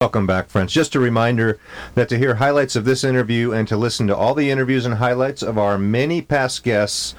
Welcome 0.01 0.27
back, 0.27 0.47
friends. 0.47 0.71
Just 0.71 0.95
a 0.95 0.99
reminder 1.01 1.59
that 1.95 2.07
to 2.07 2.17
hear 2.17 2.35
highlights 2.35 2.77
of 2.77 2.85
this 2.85 3.03
interview 3.03 3.51
and 3.51 3.67
to 3.67 3.75
listen 3.75 4.07
to 4.07 4.15
all 4.15 4.33
the 4.33 4.49
interviews 4.49 4.85
and 4.85 4.95
highlights 4.95 5.43
of 5.43 5.57
our 5.57 5.77
many 5.77 6.21
past 6.21 6.63
guests, 6.63 7.15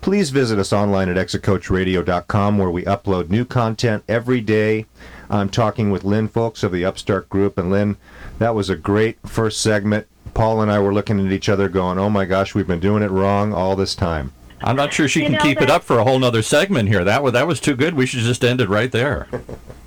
please 0.00 0.30
visit 0.30 0.58
us 0.58 0.72
online 0.72 1.10
at 1.10 1.18
exitcoachradio.com 1.18 2.56
where 2.56 2.70
we 2.70 2.84
upload 2.84 3.28
new 3.28 3.44
content 3.44 4.02
every 4.08 4.40
day. 4.40 4.86
I'm 5.28 5.50
talking 5.50 5.90
with 5.90 6.04
Lynn 6.04 6.26
Fuchs 6.26 6.62
of 6.62 6.72
the 6.72 6.86
Upstart 6.86 7.28
Group. 7.28 7.58
And 7.58 7.70
Lynn, 7.70 7.98
that 8.38 8.54
was 8.54 8.70
a 8.70 8.76
great 8.76 9.18
first 9.28 9.60
segment. 9.60 10.06
Paul 10.32 10.62
and 10.62 10.72
I 10.72 10.78
were 10.78 10.94
looking 10.94 11.20
at 11.20 11.32
each 11.32 11.50
other 11.50 11.68
going, 11.68 11.98
oh 11.98 12.08
my 12.08 12.24
gosh, 12.24 12.54
we've 12.54 12.66
been 12.66 12.80
doing 12.80 13.02
it 13.02 13.10
wrong 13.10 13.52
all 13.52 13.76
this 13.76 13.94
time. 13.94 14.32
I'm 14.62 14.76
not 14.76 14.94
sure 14.94 15.06
she 15.06 15.20
You 15.20 15.26
can 15.26 15.34
know, 15.34 15.42
keep 15.42 15.60
it 15.60 15.68
up 15.68 15.84
for 15.84 15.98
a 15.98 16.04
whole 16.04 16.18
nother 16.18 16.40
segment 16.40 16.88
here. 16.88 17.04
That 17.04 17.22
was 17.22 17.34
that 17.34 17.46
was 17.46 17.60
too 17.60 17.76
good. 17.76 17.92
We 17.92 18.06
should 18.06 18.20
just 18.20 18.42
end 18.42 18.62
it 18.62 18.70
right 18.70 18.90
there. 18.90 19.28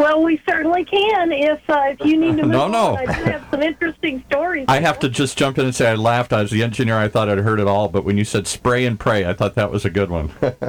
Well, 0.00 0.22
we 0.22 0.40
certainly 0.48 0.86
can 0.86 1.30
if 1.30 1.60
uh, 1.68 1.88
if 1.98 2.00
you 2.06 2.16
need 2.16 2.38
to 2.38 2.42
move 2.44 2.52
No, 2.52 2.68
no. 2.68 2.96
on. 2.96 2.98
I 2.98 3.04
do 3.18 3.24
have 3.24 3.44
some 3.50 3.62
interesting 3.62 4.24
stories. 4.30 4.64
I 4.66 4.80
have 4.80 4.98
to 5.00 5.10
just 5.10 5.36
jump 5.36 5.58
in 5.58 5.66
and 5.66 5.74
say 5.74 5.90
I 5.90 5.94
laughed. 5.94 6.32
I 6.32 6.40
was 6.40 6.50
the 6.50 6.62
engineer. 6.62 6.96
I 6.96 7.08
thought 7.08 7.28
I'd 7.28 7.36
heard 7.38 7.60
it 7.60 7.66
all, 7.68 7.88
but 7.88 8.02
when 8.04 8.16
you 8.16 8.24
said 8.24 8.46
spray 8.46 8.86
and 8.86 8.98
pray, 8.98 9.26
I 9.26 9.34
thought 9.34 9.56
that 9.56 9.70
was 9.70 9.84
a 9.84 9.90
good 9.90 10.10
one. 10.10 10.30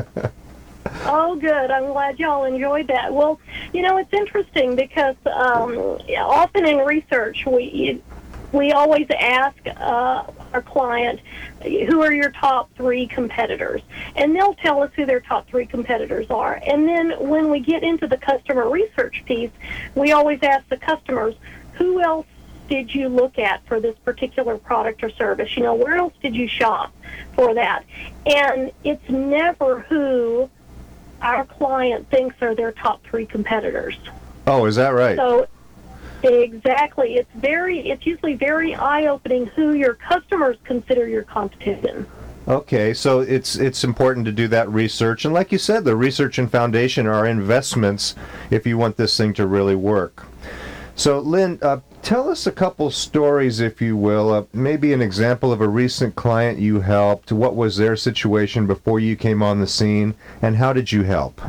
Oh, 1.05 1.35
good. 1.35 1.69
I'm 1.71 1.85
glad 1.87 2.19
y'all 2.19 2.43
enjoyed 2.43 2.87
that. 2.87 3.13
Well, 3.13 3.39
you 3.71 3.81
know, 3.83 3.97
it's 3.97 4.11
interesting 4.11 4.75
because 4.75 5.15
um, 5.27 5.77
often 6.17 6.65
in 6.65 6.79
research, 6.79 7.45
we 7.45 8.01
we 8.51 8.71
always 8.71 9.07
ask 9.17 9.57
uh, 9.65 10.23
our 10.53 10.61
client, 10.61 11.19
who 11.61 12.01
are 12.01 12.13
your 12.13 12.31
top 12.31 12.69
three 12.75 13.07
competitors? 13.07 13.81
And 14.15 14.35
they'll 14.35 14.55
tell 14.55 14.81
us 14.81 14.91
who 14.95 15.05
their 15.05 15.21
top 15.21 15.47
three 15.47 15.65
competitors 15.65 16.29
are. 16.29 16.61
And 16.65 16.87
then 16.87 17.11
when 17.19 17.49
we 17.49 17.59
get 17.59 17.83
into 17.83 18.07
the 18.07 18.17
customer 18.17 18.69
research 18.69 19.23
piece, 19.25 19.51
we 19.95 20.11
always 20.11 20.39
ask 20.43 20.67
the 20.69 20.77
customers, 20.77 21.35
who 21.73 22.01
else 22.01 22.27
did 22.67 22.93
you 22.93 23.09
look 23.09 23.37
at 23.37 23.65
for 23.67 23.79
this 23.79 23.97
particular 23.99 24.57
product 24.57 25.03
or 25.03 25.09
service? 25.11 25.55
You 25.55 25.63
know, 25.63 25.73
where 25.73 25.95
else 25.95 26.13
did 26.21 26.35
you 26.35 26.47
shop 26.47 26.93
for 27.33 27.53
that? 27.53 27.85
And 28.25 28.71
it's 28.83 29.09
never 29.09 29.81
who 29.81 30.49
our 31.21 31.45
client 31.45 32.09
thinks 32.09 32.35
are 32.41 32.55
their 32.55 32.71
top 32.71 33.03
three 33.03 33.25
competitors. 33.25 33.97
Oh, 34.47 34.65
is 34.65 34.75
that 34.77 34.89
right? 34.89 35.15
So 35.17 35.47
exactly, 36.23 37.15
it's 37.15 37.31
very 37.35 37.89
it's 37.89 38.05
usually 38.05 38.35
very 38.35 38.75
eye 38.75 39.07
opening 39.07 39.47
who 39.47 39.73
your 39.73 39.95
customers 39.95 40.57
consider 40.63 41.07
your 41.07 41.23
competition. 41.23 42.05
Okay, 42.47 42.93
so 42.93 43.19
it's 43.19 43.55
it's 43.55 43.83
important 43.83 44.25
to 44.25 44.31
do 44.31 44.47
that 44.47 44.69
research, 44.69 45.25
and 45.25 45.33
like 45.33 45.51
you 45.51 45.57
said, 45.57 45.85
the 45.85 45.95
research 45.95 46.39
and 46.39 46.51
foundation 46.51 47.05
are 47.07 47.25
investments 47.27 48.15
if 48.49 48.65
you 48.65 48.77
want 48.77 48.97
this 48.97 49.15
thing 49.15 49.33
to 49.35 49.45
really 49.45 49.75
work. 49.75 50.25
So, 50.95 51.19
Lynn, 51.19 51.57
uh, 51.61 51.79
tell 52.01 52.29
us 52.29 52.45
a 52.45 52.51
couple 52.51 52.91
stories, 52.91 53.59
if 53.59 53.81
you 53.81 53.95
will. 53.95 54.33
Uh, 54.33 54.43
maybe 54.53 54.91
an 54.91 55.01
example 55.01 55.53
of 55.53 55.61
a 55.61 55.67
recent 55.67 56.15
client 56.15 56.59
you 56.59 56.81
helped. 56.81 57.31
What 57.31 57.55
was 57.55 57.77
their 57.77 57.95
situation 57.95 58.67
before 58.67 58.99
you 58.99 59.15
came 59.15 59.41
on 59.41 59.59
the 59.59 59.67
scene, 59.67 60.15
and 60.41 60.57
how 60.57 60.73
did 60.73 60.91
you 60.91 61.03
help? 61.03 61.41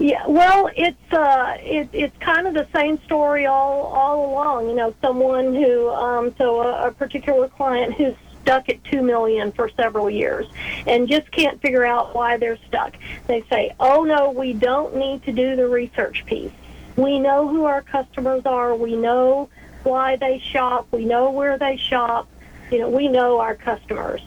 Yeah, 0.00 0.26
well, 0.26 0.70
it's 0.74 1.12
uh, 1.12 1.58
it, 1.60 1.90
it's 1.92 2.16
kind 2.20 2.46
of 2.46 2.54
the 2.54 2.66
same 2.74 2.98
story 3.02 3.44
all 3.44 3.82
all 3.82 4.32
along. 4.32 4.70
You 4.70 4.74
know, 4.74 4.94
someone 5.02 5.54
who 5.54 5.90
um, 5.90 6.34
so 6.38 6.62
a, 6.62 6.88
a 6.88 6.90
particular 6.90 7.48
client 7.48 7.92
who's 7.92 8.14
stuck 8.40 8.70
at 8.70 8.82
two 8.84 9.02
million 9.02 9.52
for 9.52 9.68
several 9.68 10.08
years 10.08 10.46
and 10.86 11.06
just 11.06 11.30
can't 11.30 11.60
figure 11.60 11.84
out 11.84 12.14
why 12.14 12.38
they're 12.38 12.56
stuck. 12.66 12.94
They 13.26 13.42
say, 13.50 13.74
"Oh 13.78 14.04
no, 14.04 14.30
we 14.30 14.54
don't 14.54 14.96
need 14.96 15.22
to 15.24 15.32
do 15.32 15.54
the 15.54 15.68
research 15.68 16.24
piece. 16.24 16.52
We 16.96 17.18
know 17.18 17.46
who 17.46 17.64
our 17.64 17.82
customers 17.82 18.46
are. 18.46 18.74
We 18.74 18.96
know 18.96 19.50
why 19.82 20.16
they 20.16 20.38
shop. 20.38 20.86
We 20.92 21.04
know 21.04 21.30
where 21.30 21.58
they 21.58 21.76
shop. 21.76 22.26
You 22.70 22.78
know, 22.78 22.88
we 22.88 23.08
know 23.08 23.38
our 23.38 23.54
customers." 23.54 24.22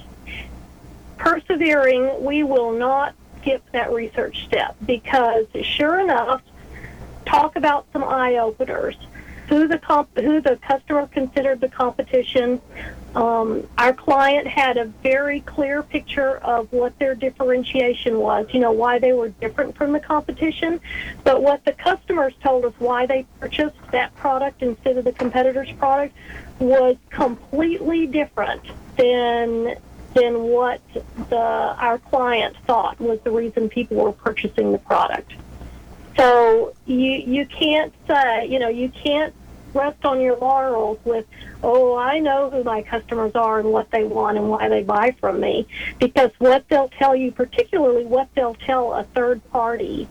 Persevering, 1.17 2.23
we 2.23 2.43
will 2.43 2.73
not 2.73 3.15
skip 3.43 3.61
that 3.73 3.91
research 3.91 4.45
step 4.45 4.75
because 4.85 5.45
sure 5.61 5.99
enough, 5.99 6.41
talk 7.25 7.55
about 7.55 7.85
some 7.93 8.03
eye 8.03 8.37
openers. 8.37 8.95
Who 9.49 9.67
the 9.67 9.77
comp- 9.77 10.17
who 10.17 10.39
the 10.39 10.55
customer 10.55 11.05
considered 11.07 11.59
the 11.59 11.67
competition, 11.67 12.61
Um, 13.15 13.67
our 13.77 13.93
client 13.93 14.47
had 14.47 14.77
a 14.77 14.85
very 14.85 15.41
clear 15.41 15.83
picture 15.83 16.37
of 16.37 16.71
what 16.73 16.97
their 16.97 17.13
differentiation 17.13 18.17
was, 18.17 18.47
you 18.51 18.59
know, 18.59 18.71
why 18.71 18.97
they 18.97 19.13
were 19.13 19.29
different 19.29 19.77
from 19.77 19.91
the 19.93 19.99
competition. 19.99 20.79
But 21.23 21.43
what 21.43 21.63
the 21.63 21.73
customers 21.73 22.33
told 22.41 22.65
us 22.65 22.73
why 22.79 23.05
they 23.05 23.27
purchased 23.39 23.75
that 23.91 24.15
product 24.15 24.63
instead 24.63 24.97
of 24.97 25.03
the 25.05 25.11
competitor's 25.11 25.71
product 25.73 26.15
was 26.57 26.95
completely 27.11 28.07
different 28.07 28.63
than 28.97 29.75
than 30.13 30.43
what 30.43 30.81
the 31.29 31.37
our 31.37 31.97
client 31.97 32.55
thought 32.65 32.99
was 32.99 33.19
the 33.21 33.31
reason 33.31 33.69
people 33.69 33.97
were 33.97 34.11
purchasing 34.11 34.71
the 34.71 34.77
product. 34.77 35.33
So 36.17 36.73
you 36.85 37.11
you 37.11 37.45
can't 37.45 37.93
say, 38.07 38.47
you 38.47 38.59
know, 38.59 38.69
you 38.69 38.89
can't 38.89 39.33
rest 39.73 40.05
on 40.05 40.21
your 40.21 40.37
laurels 40.37 40.99
with, 41.03 41.25
oh, 41.63 41.95
I 41.97 42.19
know 42.19 42.49
who 42.49 42.63
my 42.63 42.83
customers 42.83 43.33
are 43.33 43.59
and 43.59 43.71
what 43.71 43.89
they 43.91 44.03
want 44.03 44.37
and 44.37 44.49
why 44.49 44.69
they 44.69 44.83
buy 44.83 45.15
from 45.19 45.39
me. 45.39 45.67
Because 45.99 46.31
what 46.37 46.67
they'll 46.69 46.89
tell 46.89 47.15
you, 47.15 47.31
particularly 47.31 48.05
what 48.05 48.29
they'll 48.35 48.53
tell 48.53 48.93
a 48.93 49.03
third 49.03 49.41
party, 49.51 50.07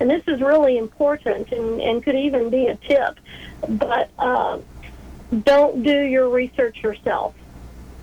and 0.00 0.08
this 0.08 0.22
is 0.26 0.40
really 0.40 0.78
important 0.78 1.50
and, 1.52 1.80
and 1.80 2.02
could 2.02 2.16
even 2.16 2.50
be 2.50 2.66
a 2.66 2.76
tip, 2.76 3.18
but 3.68 4.10
uh, 4.18 4.58
don't 5.44 5.82
do 5.82 6.00
your 6.02 6.28
research 6.28 6.82
yourself 6.82 7.34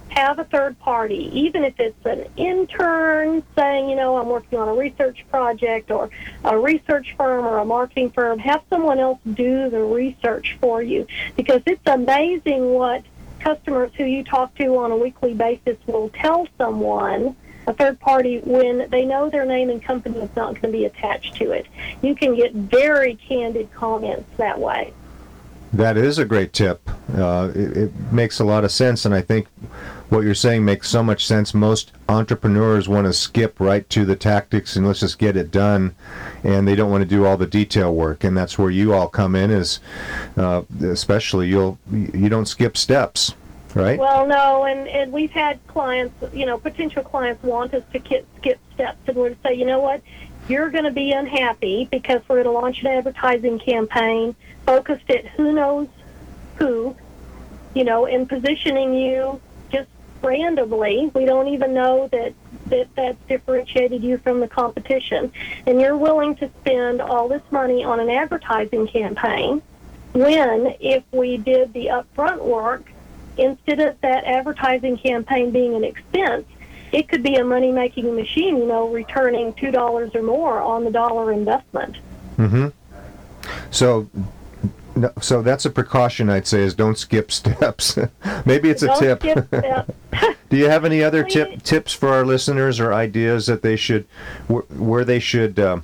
have 0.09 0.39
a 0.39 0.43
third 0.43 0.77
party, 0.79 1.29
even 1.33 1.63
if 1.63 1.79
it's 1.79 2.05
an 2.05 2.25
intern 2.35 3.43
saying, 3.55 3.89
you 3.89 3.95
know, 3.95 4.17
I'm 4.17 4.27
working 4.27 4.59
on 4.59 4.67
a 4.67 4.73
research 4.73 5.25
project 5.29 5.91
or 5.91 6.09
a 6.43 6.57
research 6.57 7.15
firm 7.15 7.45
or 7.45 7.59
a 7.59 7.65
marketing 7.65 8.11
firm, 8.11 8.39
have 8.39 8.61
someone 8.69 8.99
else 8.99 9.19
do 9.33 9.69
the 9.69 9.81
research 9.81 10.57
for 10.59 10.81
you 10.81 11.07
because 11.35 11.61
it's 11.65 11.85
amazing 11.85 12.73
what 12.73 13.03
customers 13.39 13.91
who 13.95 14.03
you 14.03 14.23
talk 14.23 14.53
to 14.55 14.77
on 14.77 14.91
a 14.91 14.97
weekly 14.97 15.33
basis 15.33 15.77
will 15.87 16.09
tell 16.09 16.47
someone 16.57 17.35
a 17.67 17.73
third 17.73 17.99
party 17.99 18.39
when 18.39 18.89
they 18.89 19.05
know 19.05 19.29
their 19.29 19.45
name 19.45 19.69
and 19.69 19.81
company 19.81 20.17
is 20.19 20.35
not 20.35 20.53
going 20.53 20.71
to 20.73 20.77
be 20.77 20.85
attached 20.85 21.35
to 21.35 21.51
it. 21.51 21.67
You 22.01 22.15
can 22.15 22.35
get 22.35 22.53
very 22.53 23.15
candid 23.15 23.71
comments 23.71 24.29
that 24.37 24.59
way. 24.59 24.93
That 25.71 25.97
is 25.97 26.17
a 26.17 26.25
great 26.25 26.51
tip. 26.51 26.89
Uh, 27.15 27.51
it, 27.53 27.77
it, 27.77 28.11
makes 28.11 28.39
a 28.39 28.43
lot 28.43 28.63
of 28.63 28.71
sense, 28.71 29.05
and 29.05 29.13
I 29.13 29.21
think 29.21 29.47
what 30.09 30.23
you're 30.23 30.35
saying 30.35 30.65
makes 30.65 30.89
so 30.89 31.03
much 31.03 31.25
sense. 31.25 31.53
Most 31.53 31.91
entrepreneurs 32.07 32.89
want 32.89 33.05
to 33.05 33.13
skip 33.13 33.59
right 33.59 33.87
to 33.89 34.05
the 34.05 34.15
tactics 34.15 34.75
and 34.75 34.85
let's 34.85 34.99
just 34.99 35.19
get 35.19 35.37
it 35.37 35.51
done, 35.51 35.95
and 36.43 36.67
they 36.67 36.75
don't 36.75 36.91
want 36.91 37.01
to 37.01 37.07
do 37.07 37.25
all 37.25 37.37
the 37.37 37.47
detail 37.47 37.93
work. 37.93 38.23
And 38.23 38.35
that's 38.35 38.57
where 38.57 38.71
you 38.71 38.93
all 38.93 39.07
come 39.07 39.35
in, 39.35 39.51
is 39.51 39.79
uh, 40.35 40.63
especially 40.81 41.47
you'll 41.47 41.77
you 41.91 42.29
don't 42.29 42.47
skip 42.47 42.75
steps, 42.75 43.35
right? 43.75 43.99
Well, 43.99 44.27
no, 44.27 44.65
and 44.65 44.87
and 44.87 45.11
we've 45.11 45.31
had 45.31 45.59
clients, 45.67 46.15
you 46.33 46.45
know, 46.45 46.57
potential 46.57 47.03
clients 47.03 47.43
want 47.43 47.73
us 47.73 47.83
to 47.93 47.99
skip 47.99 48.59
steps, 48.73 48.99
and 49.07 49.15
we're 49.15 49.29
to 49.29 49.37
say, 49.43 49.53
you 49.53 49.65
know 49.65 49.79
what, 49.79 50.01
you're 50.47 50.71
going 50.71 50.85
to 50.85 50.91
be 50.91 51.11
unhappy 51.11 51.87
because 51.91 52.21
we're 52.27 52.43
going 52.43 52.45
to 52.45 52.59
launch 52.59 52.81
an 52.81 52.87
advertising 52.87 53.59
campaign 53.59 54.35
focused 54.65 55.09
at 55.09 55.25
who 55.27 55.53
knows 55.53 55.87
who, 56.55 56.95
you 57.75 57.83
know, 57.83 58.07
and 58.07 58.27
positioning 58.27 58.93
you 58.93 59.39
randomly. 60.21 61.11
We 61.13 61.25
don't 61.25 61.47
even 61.47 61.73
know 61.73 62.07
that, 62.11 62.33
that 62.67 62.87
that's 62.95 63.17
differentiated 63.27 64.03
you 64.03 64.17
from 64.17 64.39
the 64.39 64.47
competition. 64.47 65.31
And 65.65 65.79
you're 65.81 65.97
willing 65.97 66.35
to 66.37 66.49
spend 66.61 67.01
all 67.01 67.27
this 67.27 67.41
money 67.51 67.83
on 67.83 67.99
an 67.99 68.09
advertising 68.09 68.87
campaign 68.87 69.61
when, 70.13 70.75
if 70.79 71.03
we 71.11 71.37
did 71.37 71.73
the 71.73 71.87
upfront 71.87 72.43
work, 72.43 72.91
instead 73.37 73.79
of 73.79 73.99
that 74.01 74.25
advertising 74.25 74.97
campaign 74.97 75.51
being 75.51 75.75
an 75.75 75.83
expense, 75.83 76.45
it 76.91 77.07
could 77.07 77.23
be 77.23 77.35
a 77.35 77.43
money 77.43 77.71
making 77.71 78.15
machine, 78.15 78.57
you 78.57 78.65
know, 78.65 78.89
returning 78.89 79.53
$2 79.53 80.15
or 80.15 80.23
more 80.23 80.61
on 80.61 80.83
the 80.83 80.91
dollar 80.91 81.31
investment. 81.31 81.97
Mm-hmm. 82.37 82.67
So 83.71 84.09
no, 84.99 85.11
so 85.21 85.41
that's 85.41 85.65
a 85.65 85.69
precaution 85.69 86.29
I'd 86.29 86.45
say 86.45 86.61
is 86.61 86.73
don't 86.73 86.97
skip 86.97 87.31
steps. 87.39 87.97
Maybe 88.45 88.69
it's 88.69 88.81
don't 88.81 89.01
a 89.01 89.15
tip. 89.15 89.49
Do 90.49 90.57
you 90.57 90.67
have 90.67 90.83
any 90.83 91.03
other 91.03 91.23
tip 91.23 91.63
tips 91.63 91.93
for 91.93 92.09
our 92.09 92.25
listeners 92.25 92.79
or 92.79 92.93
ideas 92.93 93.45
that 93.45 93.61
they 93.61 93.75
should 93.75 94.05
where 94.47 95.05
they 95.05 95.19
should 95.19 95.59
uh, 95.59 95.79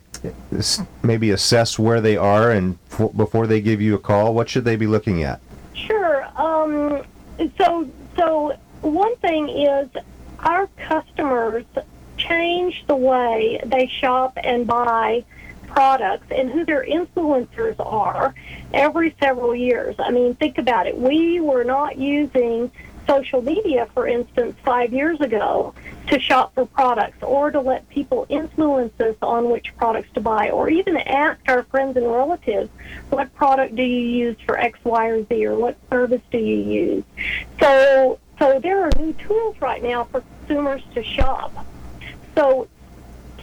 maybe 1.04 1.32
assess 1.32 1.80
where 1.80 2.02
they 2.02 2.18
are 2.18 2.52
and 2.52 2.78
before 3.16 3.48
they 3.48 3.62
give 3.62 3.82
you 3.82 3.96
a 3.96 4.00
call? 4.00 4.34
What 4.34 4.50
should 4.50 4.66
they 4.66 4.76
be 4.76 4.88
looking 4.88 5.24
at? 5.24 5.40
Sure. 5.74 6.26
Um, 6.36 7.04
so 7.58 7.90
so 8.18 8.58
one 8.82 9.16
thing 9.18 9.50
is 9.50 9.88
our 10.40 10.68
customers 10.78 11.66
change 12.18 12.84
the 12.88 12.96
way 12.96 13.62
they 13.66 13.88
shop 13.88 14.38
and 14.44 14.66
buy 14.68 15.24
products 15.76 16.28
and 16.32 16.50
who 16.50 16.64
their 16.64 16.86
influencers 16.86 17.76
are 17.80 18.34
every 18.74 19.14
several 19.20 19.54
years. 19.54 19.94
I 20.00 20.10
mean, 20.10 20.34
think 20.36 20.58
about 20.58 20.88
it. 20.88 20.98
We 20.98 21.42
were 21.42 21.66
not 21.66 21.98
using 21.98 22.72
social 23.06 23.42
media, 23.42 23.88
for 23.94 24.08
instance, 24.08 24.56
five 24.64 24.94
years 24.94 25.20
ago 25.20 25.74
to 26.08 26.20
shop 26.20 26.54
for 26.56 26.66
products 26.66 27.22
or 27.22 27.52
to 27.52 27.60
let 27.60 27.88
people 27.90 28.26
influence 28.30 28.98
us 29.02 29.16
on 29.22 29.50
which 29.50 29.76
products 29.76 30.08
to 30.14 30.22
buy 30.22 30.50
or 30.50 30.70
even 30.70 30.96
ask 30.96 31.42
our 31.50 31.64
friends 31.64 31.98
and 31.98 32.08
relatives, 32.08 32.70
what 33.10 33.34
product 33.36 33.76
do 33.76 33.84
you 33.84 34.08
use 34.28 34.38
for 34.46 34.58
X, 34.58 34.80
Y, 34.84 35.08
or 35.08 35.26
Z 35.26 35.46
or 35.46 35.56
what 35.56 35.78
service 35.90 36.22
do 36.32 36.38
you 36.38 36.58
use? 36.58 37.04
So, 37.60 38.18
so 38.40 38.60
there 38.62 38.82
are 38.82 38.92
new 38.98 39.12
tools 39.14 39.58
right 39.60 39.84
now 39.84 40.06
for 40.06 40.24
consumers 40.40 40.82
to 40.94 41.04
shop. 41.04 41.66
So 42.34 42.68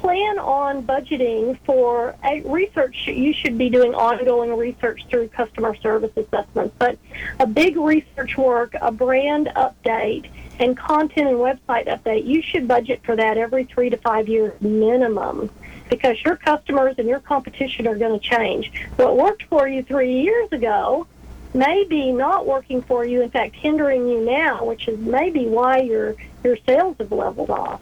plan 0.03 0.37
on 0.41 0.83
budgeting 0.83 1.57
for 1.65 2.17
research. 2.45 3.07
You 3.07 3.33
should 3.33 3.57
be 3.57 3.71
doing 3.71 3.95
ongoing 3.95 4.57
research 4.57 5.07
through 5.09 5.29
customer 5.29 5.77
service 5.77 6.11
assessments, 6.17 6.75
but 6.77 6.99
a 7.38 7.47
big 7.47 7.77
research 7.77 8.37
work, 8.37 8.75
a 8.81 8.91
brand 8.91 9.49
update, 9.55 10.29
and 10.59 10.77
content 10.77 11.29
and 11.29 11.38
website 11.38 11.87
update, 11.87 12.27
you 12.27 12.43
should 12.43 12.67
budget 12.67 13.01
for 13.05 13.15
that 13.15 13.38
every 13.38 13.65
three 13.65 13.91
to 13.91 13.97
five 13.97 14.29
years 14.29 14.61
minimum 14.61 15.49
because 15.88 16.21
your 16.25 16.37
customers 16.37 16.97
and 16.99 17.09
your 17.09 17.21
competition 17.21 17.87
are 17.87 17.97
going 17.97 18.19
to 18.19 18.27
change. 18.29 18.73
What 18.97 19.17
worked 19.17 19.45
for 19.45 19.69
you 19.69 19.85
three 19.85 20.21
years 20.21 20.51
ago 20.51 21.07
may 21.55 21.85
be 21.85 22.11
not 22.11 22.45
working 22.45 22.83
for 22.83 23.05
you, 23.05 23.23
in 23.23 23.31
fact, 23.31 23.55
hindering 23.55 24.09
you 24.09 24.21
now, 24.21 24.65
which 24.65 24.88
is 24.88 24.99
maybe 24.99 25.47
why 25.47 25.79
your, 25.79 26.17
your 26.43 26.57
sales 26.67 26.97
have 26.99 27.12
leveled 27.12 27.51
off. 27.51 27.81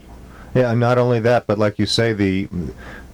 Yeah, 0.54 0.74
not 0.74 0.98
only 0.98 1.20
that, 1.20 1.46
but 1.46 1.58
like 1.58 1.78
you 1.78 1.86
say, 1.86 2.12
the 2.12 2.48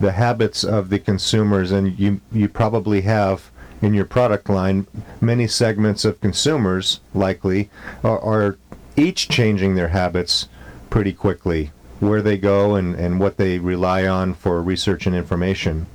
the 0.01 0.13
habits 0.13 0.65
of 0.65 0.89
the 0.89 0.99
consumers, 0.99 1.71
and 1.71 1.99
you 1.99 2.21
you 2.33 2.49
probably 2.49 3.03
have 3.03 3.51
in 3.83 3.93
your 3.93 4.07
product 4.07 4.49
line 4.49 4.87
many 5.21 5.47
segments 5.47 6.05
of 6.05 6.21
consumers 6.21 7.01
likely 7.13 7.69
are, 8.03 8.19
are 8.21 8.59
each 8.97 9.29
changing 9.29 9.75
their 9.75 9.89
habits 9.89 10.49
pretty 10.89 11.13
quickly, 11.13 11.73
where 12.01 12.23
they 12.23 12.39
go 12.39 12.75
and, 12.75 12.95
and 12.95 13.21
what 13.21 13.37
they 13.37 13.59
rely 13.59 14.07
on 14.07 14.33
for 14.33 14.63
research 14.63 15.07
and 15.07 15.15
information. 15.15 15.87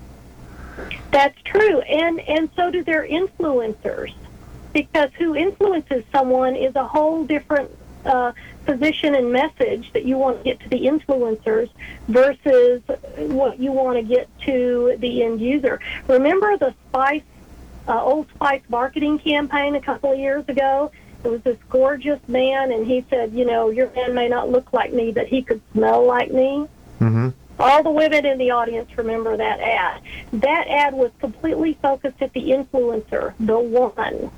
That's 1.10 1.42
true, 1.44 1.82
and 1.82 2.20
and 2.22 2.50
so 2.56 2.70
do 2.70 2.84
their 2.84 3.08
influencers, 3.08 4.14
because 4.74 5.10
who 5.18 5.36
influences 5.36 6.04
someone 6.12 6.56
is 6.56 6.76
a 6.76 6.86
whole 6.86 7.26
different 7.26 7.72
uh, 8.06 8.32
position 8.66 9.16
and 9.16 9.32
message 9.32 9.92
that 9.94 10.06
you 10.06 10.18
want 10.18 10.38
to 10.38 10.44
get 10.44 10.60
to 10.62 10.70
the 10.70 10.86
influencers 10.86 11.70
versus 12.08 12.82
what 13.18 13.60
you 13.60 13.72
want 13.72 13.98
to 13.98 14.04
get 14.04 14.30
to 14.42 14.96
the 15.00 15.24
end 15.24 15.42
user. 15.42 15.80
Remember 16.08 16.58
the 16.58 16.74
Spice, 16.90 17.24
uh, 17.88 18.04
Old 18.04 18.30
Spice 18.36 18.62
marketing 18.70 19.20
campaign 19.20 19.76
a 19.76 19.82
couple 19.82 20.12
of 20.12 20.20
years 20.20 20.48
ago? 20.48 20.92
It 21.24 21.28
was 21.28 21.42
this 21.42 21.58
gorgeous 21.70 22.20
man, 22.28 22.72
and 22.72 22.86
he 22.86 23.06
said, 23.10 23.34
you 23.34 23.46
know, 23.46 23.70
your 23.70 23.92
man 23.92 24.16
may 24.16 24.28
not 24.28 24.50
look 24.50 24.74
like 24.74 24.92
me, 24.92 25.12
but 25.12 25.28
he 25.28 25.44
could 25.44 25.62
smell 25.74 26.06
like 26.06 26.32
me. 26.32 26.68
Mm-hmm. 27.00 27.30
All 27.60 27.84
the 27.84 27.92
women 27.92 28.26
in 28.26 28.40
the 28.40 28.50
audience 28.50 28.90
remember 28.98 29.38
that 29.38 29.60
ad. 29.60 30.02
That 30.34 30.68
ad 30.68 30.94
was 30.96 31.12
completely 31.20 31.78
focused 31.80 32.20
at 32.22 32.34
the 32.34 32.50
influencer, 32.50 33.36
the 33.40 33.60
one 33.60 34.32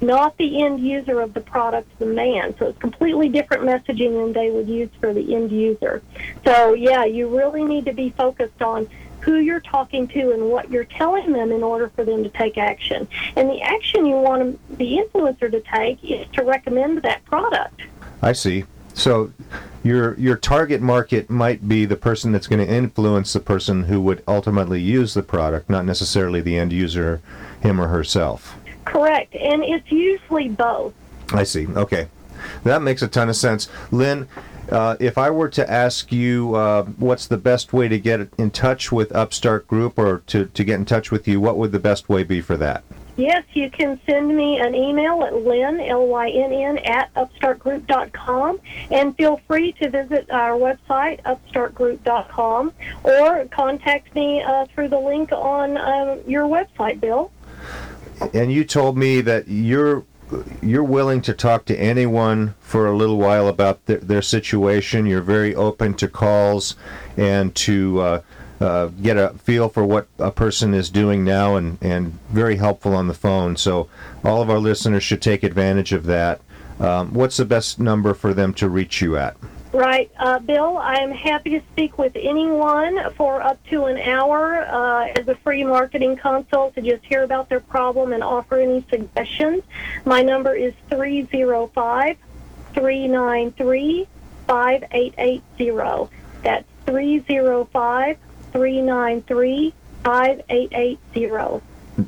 not 0.00 0.36
the 0.36 0.62
end 0.62 0.80
user 0.80 1.20
of 1.20 1.34
the 1.34 1.40
product, 1.40 1.98
the 1.98 2.06
man. 2.06 2.54
So 2.58 2.66
it's 2.66 2.78
completely 2.78 3.28
different 3.28 3.64
messaging 3.64 4.22
than 4.22 4.32
they 4.32 4.50
would 4.50 4.68
use 4.68 4.90
for 5.00 5.12
the 5.12 5.34
end 5.34 5.50
user. 5.50 6.02
So 6.44 6.74
yeah, 6.74 7.04
you 7.04 7.34
really 7.36 7.64
need 7.64 7.84
to 7.86 7.92
be 7.92 8.10
focused 8.10 8.62
on 8.62 8.88
who 9.20 9.38
you're 9.38 9.60
talking 9.60 10.06
to 10.08 10.32
and 10.32 10.44
what 10.44 10.70
you're 10.70 10.84
telling 10.84 11.32
them 11.32 11.50
in 11.52 11.62
order 11.62 11.88
for 11.90 12.04
them 12.04 12.22
to 12.22 12.30
take 12.30 12.56
action. 12.56 13.08
And 13.36 13.50
the 13.50 13.60
action 13.60 14.06
you 14.06 14.16
want 14.16 14.78
the 14.78 14.98
influencer 14.98 15.50
to 15.50 15.60
take 15.60 16.02
is 16.02 16.26
to 16.34 16.44
recommend 16.44 17.02
that 17.02 17.24
product. 17.24 17.82
I 18.22 18.32
see. 18.32 18.64
So 18.94 19.32
your 19.84 20.18
your 20.18 20.36
target 20.36 20.80
market 20.80 21.30
might 21.30 21.68
be 21.68 21.84
the 21.84 21.96
person 21.96 22.32
that's 22.32 22.46
going 22.46 22.64
to 22.64 22.72
influence 22.72 23.32
the 23.32 23.40
person 23.40 23.84
who 23.84 24.00
would 24.00 24.24
ultimately 24.26 24.80
use 24.80 25.14
the 25.14 25.22
product, 25.22 25.70
not 25.70 25.84
necessarily 25.84 26.40
the 26.40 26.58
end 26.58 26.72
user, 26.72 27.20
him 27.60 27.80
or 27.80 27.88
herself. 27.88 28.56
Correct, 28.88 29.34
and 29.34 29.62
it's 29.62 29.90
usually 29.90 30.48
both. 30.48 30.94
I 31.32 31.44
see. 31.44 31.66
Okay. 31.66 32.08
That 32.64 32.82
makes 32.82 33.02
a 33.02 33.08
ton 33.08 33.28
of 33.28 33.36
sense. 33.36 33.68
Lynn, 33.90 34.28
uh, 34.70 34.96
if 35.00 35.18
I 35.18 35.30
were 35.30 35.48
to 35.50 35.70
ask 35.70 36.12
you 36.12 36.54
uh, 36.54 36.84
what's 36.84 37.26
the 37.26 37.36
best 37.36 37.72
way 37.72 37.88
to 37.88 37.98
get 37.98 38.28
in 38.38 38.50
touch 38.50 38.92
with 38.92 39.14
Upstart 39.14 39.66
Group 39.66 39.98
or 39.98 40.22
to, 40.28 40.46
to 40.46 40.64
get 40.64 40.74
in 40.76 40.84
touch 40.84 41.10
with 41.10 41.26
you, 41.26 41.40
what 41.40 41.56
would 41.56 41.72
the 41.72 41.78
best 41.78 42.08
way 42.08 42.22
be 42.22 42.40
for 42.40 42.56
that? 42.56 42.84
Yes, 43.16 43.42
you 43.52 43.68
can 43.68 43.98
send 44.06 44.36
me 44.36 44.60
an 44.60 44.76
email 44.76 45.24
at 45.24 45.34
lynn, 45.34 45.80
L-Y-N-N, 45.80 46.78
at 46.78 47.12
upstartgroup.com, 47.14 48.60
and 48.92 49.16
feel 49.16 49.40
free 49.48 49.72
to 49.72 49.90
visit 49.90 50.30
our 50.30 50.52
website, 50.52 51.20
upstartgroup.com, 51.24 52.72
or 53.02 53.44
contact 53.46 54.14
me 54.14 54.40
uh, 54.40 54.66
through 54.66 54.88
the 54.88 55.00
link 55.00 55.32
on 55.32 55.76
um, 55.76 56.20
your 56.28 56.44
website, 56.44 57.00
Bill. 57.00 57.32
And 58.34 58.52
you 58.52 58.64
told 58.64 58.96
me 58.96 59.20
that 59.22 59.48
you're 59.48 60.04
you're 60.60 60.84
willing 60.84 61.22
to 61.22 61.32
talk 61.32 61.64
to 61.64 61.76
anyone 61.78 62.54
for 62.60 62.86
a 62.86 62.96
little 62.96 63.16
while 63.16 63.48
about 63.48 63.86
their, 63.86 63.98
their 63.98 64.22
situation. 64.22 65.06
You're 65.06 65.22
very 65.22 65.54
open 65.54 65.94
to 65.94 66.08
calls 66.08 66.76
and 67.16 67.54
to 67.56 68.00
uh, 68.00 68.20
uh, 68.60 68.86
get 68.86 69.16
a 69.16 69.30
feel 69.38 69.68
for 69.68 69.84
what 69.84 70.06
a 70.18 70.30
person 70.30 70.74
is 70.74 70.90
doing 70.90 71.24
now 71.24 71.56
and, 71.56 71.78
and 71.80 72.18
very 72.28 72.56
helpful 72.56 72.94
on 72.94 73.08
the 73.08 73.14
phone. 73.14 73.56
So 73.56 73.88
all 74.24 74.42
of 74.42 74.50
our 74.50 74.58
listeners 74.58 75.02
should 75.02 75.22
take 75.22 75.42
advantage 75.42 75.92
of 75.92 76.04
that. 76.04 76.40
Um, 76.80 77.14
what's 77.14 77.36
the 77.38 77.44
best 77.44 77.80
number 77.80 78.14
for 78.14 78.34
them 78.34 78.52
to 78.54 78.68
reach 78.68 79.00
you 79.00 79.16
at? 79.16 79.36
Right. 79.72 80.10
Uh, 80.18 80.38
Bill, 80.38 80.78
I 80.78 80.96
am 80.96 81.10
happy 81.10 81.50
to 81.50 81.60
speak 81.72 81.98
with 81.98 82.16
anyone 82.16 83.12
for 83.16 83.42
up 83.42 83.62
to 83.66 83.84
an 83.84 83.98
hour 83.98 84.66
uh, 84.66 85.08
as 85.14 85.28
a 85.28 85.34
free 85.36 85.62
marketing 85.62 86.16
consult 86.16 86.74
to 86.76 86.82
just 86.82 87.04
hear 87.04 87.22
about 87.22 87.50
their 87.50 87.60
problem 87.60 88.12
and 88.14 88.22
offer 88.22 88.58
any 88.58 88.84
suggestions. 88.88 89.62
My 90.06 90.22
number 90.22 90.54
is 90.54 90.72
305 90.88 92.16
393 92.74 94.08
5880. 94.46 96.16
That's 96.42 96.64
305 96.86 98.16
393 98.52 99.74
5880. 100.04 101.62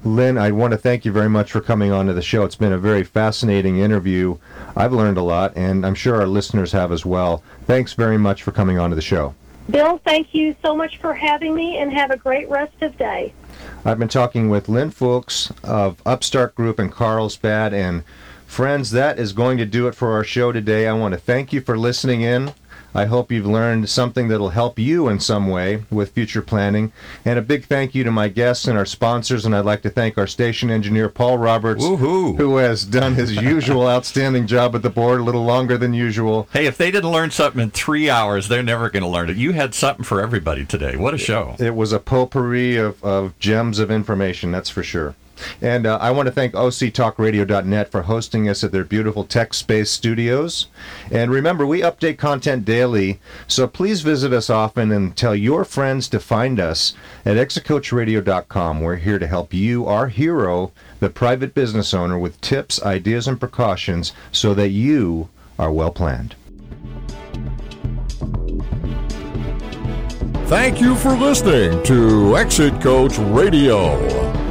Lynn, 0.04 0.38
I 0.38 0.52
want 0.52 0.70
to 0.70 0.78
thank 0.78 1.04
you 1.04 1.10
very 1.10 1.28
much 1.28 1.50
for 1.50 1.60
coming 1.60 1.90
on 1.90 2.06
to 2.06 2.12
the 2.12 2.22
show. 2.22 2.44
It's 2.44 2.54
been 2.54 2.72
a 2.72 2.78
very 2.78 3.02
fascinating 3.02 3.78
interview. 3.78 4.38
I've 4.76 4.92
learned 4.92 5.18
a 5.18 5.22
lot, 5.22 5.52
and 5.56 5.84
I'm 5.84 5.94
sure 5.94 6.16
our 6.16 6.26
listeners 6.26 6.72
have 6.72 6.92
as 6.92 7.04
well. 7.04 7.42
Thanks 7.66 7.92
very 7.92 8.18
much 8.18 8.42
for 8.42 8.52
coming 8.52 8.78
on 8.78 8.90
to 8.90 8.96
the 8.96 9.02
show. 9.02 9.34
Bill, 9.70 10.00
thank 10.04 10.34
you 10.34 10.56
so 10.62 10.74
much 10.74 10.96
for 10.98 11.14
having 11.14 11.54
me, 11.54 11.78
and 11.78 11.92
have 11.92 12.10
a 12.10 12.16
great 12.16 12.48
rest 12.48 12.80
of 12.82 12.96
day. 12.96 13.32
I've 13.84 13.98
been 13.98 14.08
talking 14.08 14.48
with 14.48 14.68
Lynn 14.68 14.90
Fuchs 14.90 15.52
of 15.62 16.02
Upstart 16.04 16.54
Group 16.54 16.80
in 16.80 16.90
Carlsbad, 16.90 17.72
and 17.72 18.02
friends, 18.46 18.90
that 18.90 19.18
is 19.18 19.32
going 19.32 19.58
to 19.58 19.66
do 19.66 19.86
it 19.86 19.94
for 19.94 20.12
our 20.12 20.24
show 20.24 20.50
today. 20.50 20.88
I 20.88 20.92
want 20.92 21.12
to 21.12 21.20
thank 21.20 21.52
you 21.52 21.60
for 21.60 21.78
listening 21.78 22.22
in. 22.22 22.52
I 22.94 23.06
hope 23.06 23.30
you've 23.30 23.46
learned 23.46 23.88
something 23.88 24.28
that'll 24.28 24.50
help 24.50 24.78
you 24.78 25.08
in 25.08 25.20
some 25.20 25.48
way 25.48 25.84
with 25.90 26.12
future 26.12 26.42
planning. 26.42 26.92
And 27.24 27.38
a 27.38 27.42
big 27.42 27.64
thank 27.66 27.94
you 27.94 28.04
to 28.04 28.10
my 28.10 28.28
guests 28.28 28.66
and 28.66 28.76
our 28.76 28.86
sponsors. 28.86 29.46
And 29.46 29.54
I'd 29.54 29.64
like 29.64 29.82
to 29.82 29.90
thank 29.90 30.18
our 30.18 30.26
station 30.26 30.70
engineer, 30.70 31.08
Paul 31.08 31.38
Roberts, 31.38 31.84
Woohoo. 31.84 32.36
who 32.36 32.56
has 32.56 32.84
done 32.84 33.14
his 33.14 33.34
usual 33.34 33.86
outstanding 33.88 34.46
job 34.46 34.74
at 34.74 34.82
the 34.82 34.90
board 34.90 35.20
a 35.20 35.24
little 35.24 35.44
longer 35.44 35.78
than 35.78 35.94
usual. 35.94 36.48
Hey, 36.52 36.66
if 36.66 36.76
they 36.76 36.90
didn't 36.90 37.10
learn 37.10 37.30
something 37.30 37.60
in 37.60 37.70
three 37.70 38.10
hours, 38.10 38.48
they're 38.48 38.62
never 38.62 38.90
going 38.90 39.02
to 39.02 39.08
learn 39.08 39.30
it. 39.30 39.36
You 39.36 39.52
had 39.52 39.74
something 39.74 40.04
for 40.04 40.20
everybody 40.20 40.64
today. 40.64 40.96
What 40.96 41.14
a 41.14 41.18
show. 41.18 41.56
It 41.58 41.74
was 41.74 41.92
a 41.92 42.00
potpourri 42.00 42.76
of, 42.76 43.02
of 43.04 43.38
gems 43.38 43.78
of 43.78 43.90
information, 43.90 44.50
that's 44.50 44.70
for 44.70 44.82
sure. 44.82 45.14
And 45.60 45.86
uh, 45.86 45.98
I 46.00 46.10
want 46.10 46.26
to 46.26 46.32
thank 46.32 46.54
OCTalkRadio.net 46.54 47.90
for 47.90 48.02
hosting 48.02 48.48
us 48.48 48.64
at 48.64 48.72
their 48.72 48.84
beautiful 48.84 49.24
Tech 49.24 49.54
Space 49.54 49.90
studios. 49.90 50.68
And 51.10 51.30
remember, 51.30 51.66
we 51.66 51.80
update 51.80 52.18
content 52.18 52.64
daily, 52.64 53.20
so 53.46 53.66
please 53.66 54.02
visit 54.02 54.32
us 54.32 54.50
often 54.50 54.90
and 54.92 55.16
tell 55.16 55.34
your 55.34 55.64
friends 55.64 56.08
to 56.08 56.20
find 56.20 56.60
us 56.60 56.94
at 57.24 57.36
exitcoachradio.com. 57.36 58.80
We're 58.80 58.96
here 58.96 59.18
to 59.18 59.26
help 59.26 59.52
you, 59.54 59.86
our 59.86 60.08
hero, 60.08 60.72
the 61.00 61.10
private 61.10 61.54
business 61.54 61.94
owner, 61.94 62.18
with 62.18 62.40
tips, 62.40 62.82
ideas, 62.82 63.28
and 63.28 63.38
precautions 63.38 64.12
so 64.32 64.54
that 64.54 64.68
you 64.68 65.28
are 65.58 65.72
well 65.72 65.90
planned. 65.90 66.34
Thank 70.50 70.80
you 70.80 70.96
for 70.96 71.12
listening 71.12 71.80
to 71.84 72.36
Exit 72.36 72.80
Coach 72.80 73.18
Radio. 73.18 74.49